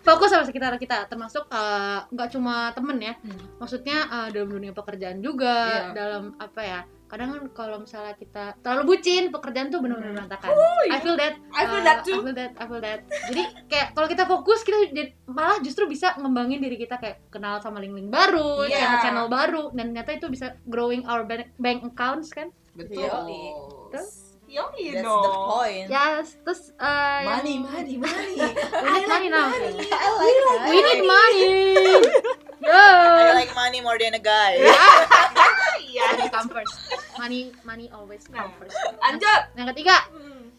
fokus 0.00 0.28
sama 0.28 0.44
sekitar 0.44 0.76
kita 0.76 1.06
termasuk 1.06 1.46
eh, 1.46 2.00
nggak 2.06 2.28
cuma 2.30 2.70
temen 2.70 2.98
ya 2.98 3.14
Hmm. 3.16 3.36
maksudnya 3.58 3.98
eh, 4.02 4.28
dalam 4.30 4.48
dunia 4.48 4.70
pekerjaan 4.70 5.18
juga 5.18 5.56
Iya. 5.86 5.92
dalam 5.92 6.24
apa 6.36 6.60
ya 6.60 6.80
kadang 7.06 7.28
kan 7.28 7.42
kalau 7.50 7.76
misalnya 7.80 8.14
kita 8.14 8.54
terlalu 8.60 8.94
bucin 8.94 9.28
pekerjaan 9.28 9.66
tuh 9.68 9.82
benar-benar 9.82 10.14
berantakan 10.16 10.54
iya. 10.80 10.90
I 10.90 10.98
feel 11.00 11.16
that 11.16 11.34
I 11.50 11.62
feel 11.64 11.82
Uh, 11.82 11.84
that 11.84 11.98
too. 12.00 12.14
I 12.14 12.22
feel 12.22 12.36
that 12.36 12.52
I 12.54 12.64
feel 12.64 12.80
that 12.80 13.00
jadi 13.26 13.42
kayak 13.66 13.88
kalau 13.92 14.06
kita 14.06 14.24
fokus 14.24 14.62
kita 14.62 14.78
jadi- 14.88 15.14
malah 15.26 15.58
justru 15.58 15.84
bisa 15.84 16.14
ngembangin 16.14 16.58
diri 16.60 16.76
kita 16.76 16.96
kayak 16.96 17.26
kenal 17.28 17.58
sama 17.58 17.78
link-link 17.78 18.08
baru 18.08 18.62
Iya. 18.62 18.78
channel-channel 18.78 19.26
baru 19.28 19.64
dan 19.72 19.90
ternyata 19.90 20.10
itu 20.14 20.26
bisa 20.28 20.46
growing 20.64 21.02
our 21.04 21.22
bank, 21.24 21.50
bank 21.56 21.82
accounts 21.84 22.30
kan 22.30 22.54
Betul. 22.70 23.02
Yoi. 23.02 23.42
Yoi 24.50 24.82
That's 24.90 25.06
dong. 25.06 25.22
the 25.22 25.34
point. 25.46 25.86
yes 25.86 26.26
terus 26.42 26.74
uh, 26.74 27.22
yang- 27.22 27.38
Money, 27.38 27.54
money, 27.62 27.94
money. 27.96 28.34
we 28.34 28.88
need 28.90 29.06
money 29.06 29.28
now 29.28 29.46
I 29.46 29.58
like 29.62 30.38
that. 30.42 30.66
we 30.66 30.78
need 30.82 31.02
money 31.06 31.46
yo 32.60 32.74
I 32.74 33.30
like 33.32 33.54
money 33.54 33.78
more 33.78 33.94
than 33.94 34.12
a 34.12 34.20
guy. 34.20 34.58
Iya. 34.58 36.06
money 36.10 36.26
come 36.28 36.48
first 36.50 36.74
money 37.14 37.40
money 37.62 37.86
always 37.90 38.26
come 38.26 38.50
first 38.58 38.74
Lanjut. 38.98 39.40
yang 39.54 39.70
ketiga 39.70 39.96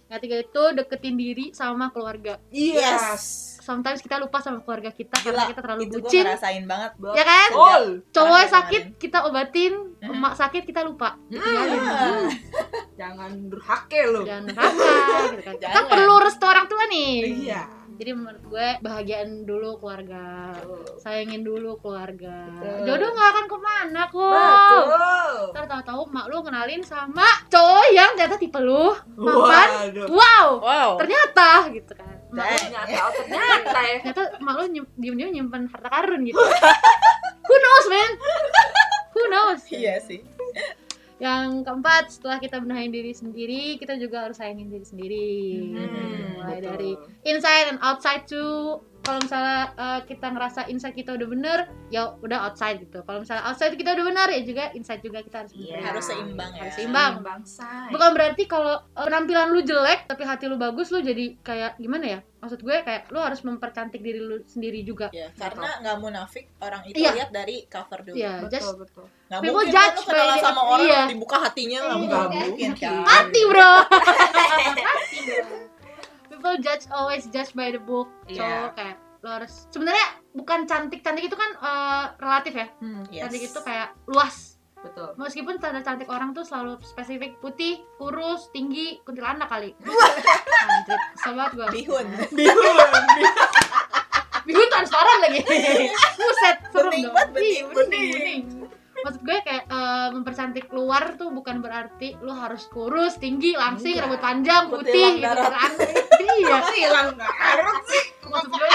yang 0.08 0.18
ketiga 0.20 0.36
itu 0.40 0.64
deketin 0.74 1.16
diri 1.16 1.46
sama 1.52 1.92
keluarga 1.92 2.40
Yes. 2.48 3.51
Sometimes 3.72 4.00
kita 4.00 4.16
lupa 4.18 4.38
sama 4.38 4.60
keluarga 4.60 4.92
kita 4.92 5.16
Gila, 5.16 5.26
karena 5.26 5.44
kita 5.48 5.62
terlalu 5.62 5.82
itu 5.82 5.90
gue 5.90 6.02
bucin 6.02 6.24
ngerasain 6.26 6.64
banget. 6.66 6.92
ya 7.12 7.24
kan 7.26 7.50
Betul. 7.50 7.84
cowok 8.12 8.42
sakit 8.46 8.84
kemarin. 8.86 9.00
kita 9.00 9.18
obatin 9.24 9.74
Mhm. 9.98 10.12
emak 10.12 10.34
sakit 10.36 10.64
kita 10.64 10.82
lupa 10.82 11.16
Hmm. 11.28 11.40
Ah. 11.40 12.28
Jangan 13.00 13.32
durhake 13.48 14.02
lu. 14.06 14.22
dan 14.24 14.46
neraka 14.46 14.94
gitu 15.32 15.42
kan. 15.42 15.56
kita 15.56 15.64
Jangan. 15.64 15.88
perlu 15.88 16.16
restu 16.20 16.44
orang 16.44 16.66
tua 16.66 16.84
nih 16.86 17.14
Iya. 17.44 17.62
jadi 17.94 18.12
menurut 18.12 18.44
gue 18.44 18.68
bahagiain 18.80 19.32
dulu 19.44 19.78
keluarga 19.78 20.58
sayangin 20.98 21.42
dulu 21.42 21.78
keluarga 21.78 22.50
Betul. 22.52 22.86
jodoh 22.88 23.10
nggak 23.12 23.30
akan 23.32 23.46
ke 23.46 23.58
mana 23.60 24.02
kok 24.04 24.34
Betul. 24.34 25.42
ntar 25.52 25.66
tahu-tahu 25.68 26.02
mak 26.10 26.26
lu 26.26 26.38
kenalin 26.40 26.82
sama 26.82 27.28
cowok 27.48 27.86
yang 27.92 28.10
ternyata 28.12 28.38
tipe 28.38 28.60
lu 28.60 28.90
mapan 29.16 29.68
Waduh. 29.88 30.08
wow 30.10 30.48
Wow. 30.60 30.90
ternyata 30.98 31.70
gitu 31.70 31.94
kan 31.94 32.11
mak 32.32 32.48
Dang. 32.48 32.64
Ternyata, 32.64 33.00
oh, 33.02 33.12
ternyata 33.14 33.80
ya. 33.82 33.98
ternyata 34.02 34.24
mak 34.40 34.56
lu 34.56 34.66
nyim, 34.70 34.86
diem-diem 34.96 35.30
nyimpen 35.34 35.68
harta 35.68 35.90
karun 35.90 36.22
gitu 36.24 36.40
who 37.42 37.56
knows 37.58 37.86
man 37.88 38.12
who 39.12 39.22
knows 39.28 39.62
Iya 39.68 40.00
sih. 40.00 40.24
yang 41.18 41.62
keempat 41.62 42.10
setelah 42.10 42.40
kita 42.40 42.58
benahin 42.58 42.90
diri 42.90 43.14
sendiri 43.14 43.78
kita 43.78 43.94
juga 43.96 44.26
harus 44.26 44.36
sayangin 44.36 44.68
diri 44.68 44.82
sendiri 44.84 45.30
Hmm, 45.70 46.34
mulai 46.34 46.58
betul. 46.58 46.66
dari 46.68 46.92
inside 47.24 47.68
and 47.70 47.80
outside 47.80 48.26
too 48.26 48.82
kalau 49.02 49.18
misalnya 49.20 49.60
uh, 49.76 50.00
kita 50.02 50.28
ngerasa 50.28 50.62
inside 50.68 50.94
kita 50.94 51.12
udah 51.12 51.28
bener 51.28 51.60
ya 51.88 52.14
udah 52.16 52.46
outside 52.46 52.78
gitu 52.80 53.02
kalau 53.02 53.20
misalnya 53.20 53.44
outside 53.44 53.74
kita 53.74 53.92
udah 53.92 54.06
benar 54.06 54.28
ya 54.28 54.42
juga 54.42 54.70
inside 54.72 55.00
juga 55.00 55.20
kita 55.20 55.42
harus 55.42 55.52
bener 55.52 55.82
Harus 55.82 56.06
seimbang 56.06 56.52
ya. 56.52 56.62
harus 56.62 56.76
seimbang 56.76 57.14
bangsa. 57.20 57.90
bukan 57.90 58.10
berarti 58.12 58.44
kalau 58.46 58.78
uh, 58.78 59.04
penampilan 59.04 59.50
lu 59.50 59.62
jelek 59.62 60.06
tapi 60.06 60.22
hati 60.22 60.46
lu 60.46 60.56
bagus 60.56 60.90
lu 60.90 61.00
jadi 61.00 61.34
kayak 61.40 61.76
gimana 61.76 62.06
ya 62.08 62.20
maksud 62.38 62.58
gue 62.60 62.78
kayak 62.80 63.10
lu 63.10 63.18
harus 63.18 63.38
mempercantik 63.40 64.00
diri 64.00 64.18
lu 64.18 64.42
sendiri 64.44 64.82
juga 64.82 65.10
Ya, 65.12 65.30
karena 65.32 65.78
nggak 65.78 65.98
munafik 65.98 66.46
orang 66.58 66.82
itu 66.84 66.98
Iya. 66.98 67.12
lihat 67.16 67.30
dari 67.30 67.66
cover 67.66 68.02
dulu. 68.02 68.16
ya 68.16 68.42
just 68.44 68.62
Betul, 68.64 68.76
betul. 68.82 69.06
Nggak 69.28 69.40
People 69.40 69.54
mungkin 69.56 69.70
kan 69.72 69.82
lu 69.84 69.94
judge 69.94 70.06
kenalan 70.08 70.30
by- 70.32 70.42
sama 70.44 70.62
orang 70.64 70.86
iya. 70.88 71.02
dibuka 71.06 71.38
hatinya 71.40 71.78
nggak 71.80 71.98
nggak 72.02 72.26
mungkin 72.44 72.72
kan. 72.76 73.02
hati 73.04 73.42
bro 73.44 73.74
people 76.42 76.58
judge 76.60 76.90
always 76.90 77.30
judge 77.30 77.54
by 77.54 77.70
the 77.70 77.78
book. 77.80 78.10
So 78.26 78.42
Iya. 78.42 78.74
kayak 78.74 78.98
lo 79.22 79.30
harus 79.32 79.70
sebenarnya 79.70 80.02
bukan 80.34 80.66
cantik 80.66 81.00
cantik 81.00 81.24
itu 81.24 81.38
kan 81.38 81.54
eh, 81.54 82.06
relatif 82.18 82.54
ya. 82.56 82.68
Hmm, 82.82 83.06
Yes. 83.08 83.22
cantik 83.24 83.42
itu 83.46 83.60
kayak 83.62 83.94
luas. 84.08 84.58
Betul. 84.82 85.14
meskipun 85.14 85.62
standar 85.62 85.86
cantik 85.86 86.10
orang 86.10 86.34
tuh 86.34 86.42
selalu 86.42 86.82
spesifik 86.82 87.38
putih 87.38 87.86
kurus 88.02 88.50
tinggi 88.50 88.98
kuntilanak 89.06 89.46
kali. 89.46 89.78
Anjir. 90.66 90.98
Kesel 91.14 91.38
banget 91.38 91.52
gue 91.54 91.68
bihun. 91.72 92.06
bihun. 94.42 94.68
Transparan 94.72 95.18
lagi. 95.22 95.46
Buset 96.18 96.58
serem 96.66 96.90
Bening 96.90 97.04
dong. 97.04 97.14
banget, 97.14 97.30
bening, 97.30 97.54
Iya, 97.54 97.70
bening, 97.70 98.10
bening. 98.10 98.42
Maksud 99.02 99.22
gue 99.26 99.38
kayak 99.42 99.66
eh, 99.68 100.08
mempercantik 100.14 100.66
luar 100.74 101.18
tuh 101.18 101.34
bukan 101.34 101.60
berarti 101.60 102.18
lu 102.22 102.34
harus 102.34 102.68
kurus 102.70 103.18
tinggi 103.18 103.58
langsing 103.58 103.98
Enggak. 103.98 104.06
rambut 104.08 104.22
panjang 104.22 104.64
Putih 104.70 105.12
gitu 105.18 105.48
kan. 105.50 105.72
iya. 106.42 106.58
Hilang 106.72 107.10
garut 107.18 107.84
sih. 107.90 108.06
maksud 108.32 108.48
gue 108.48 108.70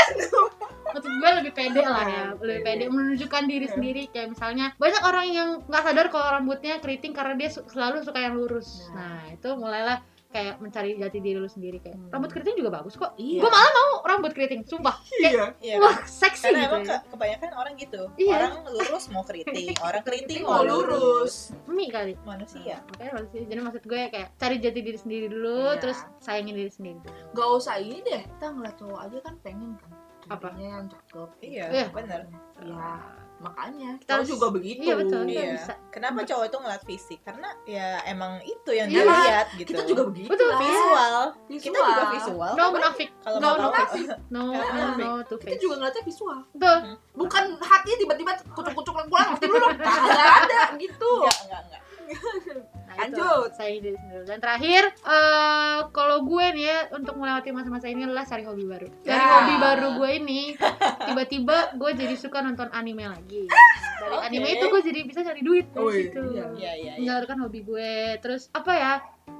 maksud 0.86 1.12
gue 1.16 1.30
lebih 1.40 1.52
pede 1.56 1.80
lah 1.80 2.04
ya 2.04 2.24
lebih 2.36 2.62
pede 2.66 2.84
menunjukkan 2.90 3.42
diri 3.48 3.66
sendiri. 3.70 4.02
Kayak 4.10 4.36
misalnya 4.36 4.66
banyak 4.76 5.02
orang 5.02 5.26
yang 5.30 5.48
nggak 5.64 5.82
sadar 5.82 6.06
kalau 6.12 6.26
rambutnya 6.36 6.78
keriting 6.82 7.14
karena 7.16 7.34
dia 7.38 7.50
selalu 7.50 8.02
suka 8.02 8.20
yang 8.20 8.34
lurus. 8.36 8.90
Nah. 8.92 9.00
nah 9.00 9.22
itu 9.32 9.48
mulailah 9.56 9.98
kayak 10.28 10.58
mencari 10.58 10.94
jati 10.94 11.18
diri 11.18 11.36
lu 11.36 11.46
sendiri 11.46 11.78
kayak 11.78 11.96
Hmm. 11.96 12.10
rambut 12.10 12.28
keriting 12.28 12.56
juga 12.56 12.70
bagus 12.74 12.94
kok 12.94 13.14
Iya. 13.14 13.40
gue 13.40 13.48
malah 13.48 13.72
mau 13.72 13.90
rambut 14.04 14.30
keriting 14.30 14.62
sumpah 14.62 14.96
kayak 15.14 15.32
Iya. 15.32 15.44
Iya. 15.58 15.76
wah 15.78 15.96
seksi 16.02 16.44
Karena 16.44 16.58
gitu 16.58 16.68
emang 16.68 16.82
ya. 16.82 16.88
ke- 16.92 17.04
kebanyakan 17.08 17.50
orang 17.54 17.74
gitu. 17.76 18.02
Iya. 18.16 18.34
Orang 18.36 18.54
lurus 18.68 19.04
mau 19.08 19.22
keriting, 19.22 19.72
orang 19.86 20.02
keriting 20.02 20.42
Mau 20.42 20.60
lurus. 20.60 21.34
mie 21.66 21.88
kali 21.88 22.12
Manusia. 22.22 22.82
makanya 22.86 23.10
harus 23.14 23.28
sih 23.30 23.42
jadi 23.42 23.60
maksud 23.60 23.82
gue 23.82 24.00
kayak 24.08 24.28
cari 24.34 24.56
jati 24.56 24.80
diri 24.80 24.98
sendiri 24.98 25.26
dulu 25.26 25.56
Iya. 25.68 25.78
terus 25.78 25.98
sayangin 26.18 26.54
diri 26.54 26.70
sendiri 26.70 26.98
Gak 27.30 27.48
usah 27.52 27.76
ini 27.76 28.00
deh. 28.00 28.22
Kita 28.26 28.46
ngeliat 28.48 28.76
cowok 28.76 29.00
aja 29.02 29.18
kan 29.20 29.34
pengen 29.40 29.76
kan. 29.76 29.90
Apa? 30.26 30.46
Ceweknya 30.48 30.68
yang 30.68 30.86
cakep. 30.86 31.28
Iya, 31.40 31.64
Iya. 31.68 31.86
bener. 31.90 32.20
Iya. 32.56 32.92
Makanya 33.36 33.90
Kita 33.94 34.00
kita 34.00 34.12
harus- 34.16 34.30
juga 34.32 34.46
begitu. 34.48 34.80
iya, 34.80 34.94
betul. 34.96 35.20
Kita 35.22 35.36
Iya. 35.36 35.52
bisa. 35.52 35.72
Kenapa 35.92 36.18
cowok 36.24 36.44
itu 36.46 36.56
ngeliat 36.56 36.82
fisik? 36.82 37.20
Karena 37.20 37.48
ya 37.64 37.86
emang 38.02 38.40
itu 38.42 38.70
yang 38.72 38.88
Iya. 38.88 39.04
dilihat 39.04 39.46
gitu. 39.54 39.68
Kita 39.68 39.82
juga 39.84 40.02
begitu. 40.08 40.30
Betul. 40.32 40.50
visual. 40.56 41.14
Visual. 41.46 41.60
Kita 41.68 41.78
juga 41.84 42.04
visual. 42.10 42.52
no 42.54 42.64
munafik 42.72 43.08
Kalau 43.20 43.36
no 43.36 43.48
munafik 43.60 44.06
no 44.26 44.40
no 44.40 44.40
Munafik. 44.48 44.98
no 44.98 45.10
to 45.22 45.34
Kita 45.36 45.46
face 45.46 45.60
juga 45.60 45.74
ngeliatnya 45.76 46.02
visual. 46.02 46.38
Betul. 46.50 46.78
Bukan 47.14 47.44
hati 47.60 47.90
tiba-tiba 47.94 48.32
kucuk-kucuk 48.50 48.94
pulang 49.06 49.28
hati 49.30 49.44
lu 49.44 49.56
dong. 49.56 49.76
Gak 49.76 50.34
ada 50.42 50.60
gitu. 50.74 51.10
enggak, 51.20 51.38
enggak, 51.44 51.60
enggak. 51.62 51.82
Nah 52.96 53.04
Lanjut. 53.06 53.52
sayangi 53.52 53.80
diri 53.82 53.96
sendiri 53.96 54.24
dan 54.24 54.38
terakhir 54.38 54.82
eh 54.88 55.78
kalau 55.90 56.24
gue 56.24 56.46
nih 56.50 56.64
ya 56.64 56.78
untuk 56.90 57.14
melewati 57.14 57.50
masa-masa 57.50 57.86
ini 57.86 58.02
adalah 58.02 58.24
cari 58.24 58.42
hobi 58.42 58.64
baru 58.64 58.88
dari 59.00 59.12
Ya. 59.14 59.28
hobi 59.36 59.54
baru 59.58 59.88
gue 59.94 60.10
ini 60.16 60.40
tiba-tiba 61.04 61.56
gue 61.74 61.90
jadi 61.92 62.14
suka 62.14 62.40
nonton 62.40 62.68
anime 62.70 63.04
lagi 63.04 63.44
dari 63.98 64.12
Oke. 64.12 64.24
anime 64.24 64.48
itu 64.50 64.64
gue 64.66 64.82
jadi 64.82 65.00
bisa 65.04 65.20
cari 65.20 65.40
duit 65.40 65.66
dari 65.70 65.84
Wih, 65.84 65.96
situ 66.04 66.20
iya. 66.30 66.44
Iya, 66.48 66.72
iya, 66.72 66.72
iya. 66.72 66.92
menyalurkan 66.96 67.38
hobi 67.38 67.60
gue 67.62 67.92
terus 68.18 68.48
apa 68.50 68.72
ya 68.72 68.92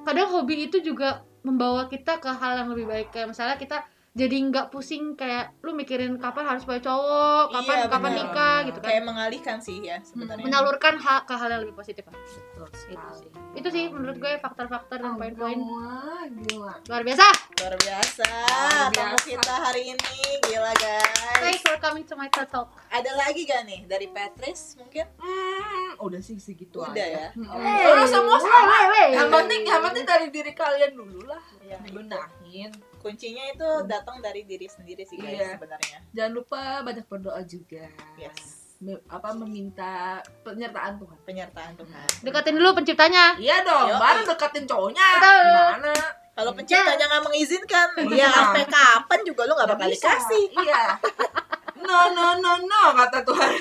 kadang 0.02 0.28
hobi 0.30 0.66
itu 0.66 0.78
juga 0.78 1.24
membawa 1.40 1.86
kita 1.86 2.18
ke 2.18 2.28
hal 2.28 2.60
yang 2.60 2.68
lebih 2.68 2.86
baik 2.86 3.08
kayak 3.08 3.30
misalnya 3.30 3.56
kita 3.56 3.86
jadi 4.16 4.36
nggak 4.42 4.66
pusing 4.68 5.12
kayak 5.12 5.52
lu 5.60 5.70
mikirin 5.70 6.16
kapan 6.16 6.48
harus 6.48 6.64
punya 6.64 6.80
cowok 6.80 7.52
kapan 7.52 7.76
Iya, 7.76 7.86
kapan 7.86 8.10
benar. 8.10 8.20
nikah 8.24 8.56
gitu 8.64 8.78
kan 8.78 8.88
Kayak 8.88 9.04
mengalihkan 9.04 9.56
sih 9.58 9.76
ya 9.78 10.00
sebenarnya. 10.00 10.40
menyalurkan 10.42 10.94
hal 10.96 11.18
ke 11.22 11.34
hal 11.34 11.48
yang 11.50 11.60
lebih 11.60 11.76
positif 11.76 12.00
lah. 12.02 12.16
Betul 12.16 12.64
itu 12.66 13.12
sih 13.14 13.28
itu 13.54 13.68
sih 13.70 13.84
menurut 13.88 14.16
gue 14.16 14.32
faktor-faktor 14.38 14.96
dan 14.98 15.14
poin-poin 15.14 15.56
Wah, 15.58 16.24
gila. 16.26 16.74
luar 16.82 17.02
biasa 17.02 17.26
Luar 17.56 17.74
biasa. 17.74 18.24
Luar 18.26 18.88
Tamu 18.90 18.96
biasa. 19.12 19.26
kita 19.26 19.54
hari 19.58 19.82
ini 19.86 20.16
gila 20.42 20.72
guys. 20.74 21.36
thanks 21.38 21.60
for 21.60 21.76
coming 21.96 22.04
to 22.04 22.12
my 22.14 22.28
TED 22.28 22.44
talk 22.52 22.68
Ada 22.92 23.08
lagi 23.16 23.48
gak 23.48 23.64
nih 23.64 23.88
dari 23.88 24.04
Patrice 24.06 24.76
mungkin? 24.76 25.08
Hmm, 25.16 25.96
udah 25.96 26.20
sih 26.20 26.36
segitu 26.36 26.76
Udah 26.76 26.92
aja. 26.92 27.08
ya. 27.08 27.28
Hmm. 27.32 27.48
Hey. 27.56 27.88
Udah 27.88 28.04
semua 28.04 28.36
sama. 28.36 28.92
Wey. 28.92 29.16
Yang 29.16 29.28
penting, 29.32 29.60
yang 29.64 29.80
penting 29.80 30.04
dari 30.04 30.26
diri 30.28 30.52
kalian 30.52 30.92
dulu 30.92 31.24
lah. 31.24 31.40
Iya. 31.58 31.80
Dibenahin. 31.80 32.68
Kuncinya 33.00 33.48
itu 33.48 33.68
datang 33.88 34.20
dari 34.20 34.44
diri 34.44 34.68
sendiri 34.68 35.08
sih 35.08 35.16
guys 35.16 35.40
Iya. 35.40 35.56
sebenarnya. 35.56 35.98
Jangan 36.12 36.32
lupa 36.34 36.60
banyak 36.84 37.04
berdoa 37.06 37.40
juga. 37.42 37.88
Yes. 38.20 38.68
Me- 38.76 39.00
apa 39.08 39.32
meminta 39.32 40.20
penyertaan 40.44 41.00
Tuhan. 41.00 41.16
Penyertaan 41.24 41.80
Tuhan. 41.80 42.06
deketin 42.20 42.60
dulu 42.60 42.76
penciptanya 42.76 43.40
Iya 43.40 43.64
dong, 43.64 43.88
Yoi. 43.88 43.96
baru 43.96 44.20
deketin 44.26 44.64
cowoknya. 44.68 45.06
Betul. 45.16 45.48
Gimana? 45.80 45.94
Kalau 46.36 46.52
penciptanya 46.52 47.04
nggak 47.08 47.24
mengizinkan, 47.24 47.88
Iya. 48.04 48.20
ya 48.20 48.28
sampai 48.28 48.68
kapan 48.68 49.20
juga 49.24 49.48
lu 49.48 49.56
nggak 49.56 49.70
bakal 49.72 49.88
dikasih. 49.88 50.44
Iya. 50.52 50.82
No 51.86 52.00
no 52.10 52.26
no 52.42 52.52
no 52.66 52.82
kata 52.98 53.22
Tuhan. 53.22 53.52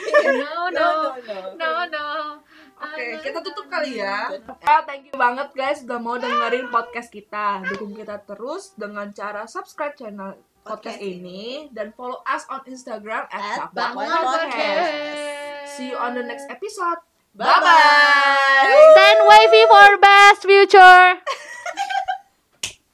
no 0.42 0.62
no 0.74 0.90
no 1.56 1.72
no 1.86 2.06
Oke, 2.76 3.24
kita 3.24 3.40
tutup 3.40 3.72
kali 3.72 4.04
ya. 4.04 4.28
Ya, 4.60 4.84
thank 4.84 5.08
you 5.08 5.16
banget 5.16 5.48
guys 5.56 5.88
udah 5.88 5.96
mau 5.96 6.20
dengerin 6.20 6.68
podcast 6.68 7.08
kita. 7.08 7.64
Dukung 7.64 7.96
kita 7.96 8.20
terus 8.28 8.76
dengan 8.76 9.16
cara 9.16 9.48
subscribe 9.48 9.96
channel 9.96 10.36
podcast 10.66 10.98
Podcast 11.00 11.00
ini 11.00 11.70
dan 11.72 11.94
follow 11.94 12.20
us 12.26 12.44
on 12.52 12.66
Instagram 12.68 13.30
at. 13.32 13.70
Podcast. 13.72 14.92
See 15.78 15.94
you 15.94 15.98
on 15.98 16.18
the 16.18 16.26
next 16.26 16.50
episode. 16.52 17.00
Bye 17.38 17.48
bye. 17.64 18.74
Stand 18.96 19.20
wavy 19.30 19.64
for 19.70 19.90
best 20.02 20.42
future 20.44 21.54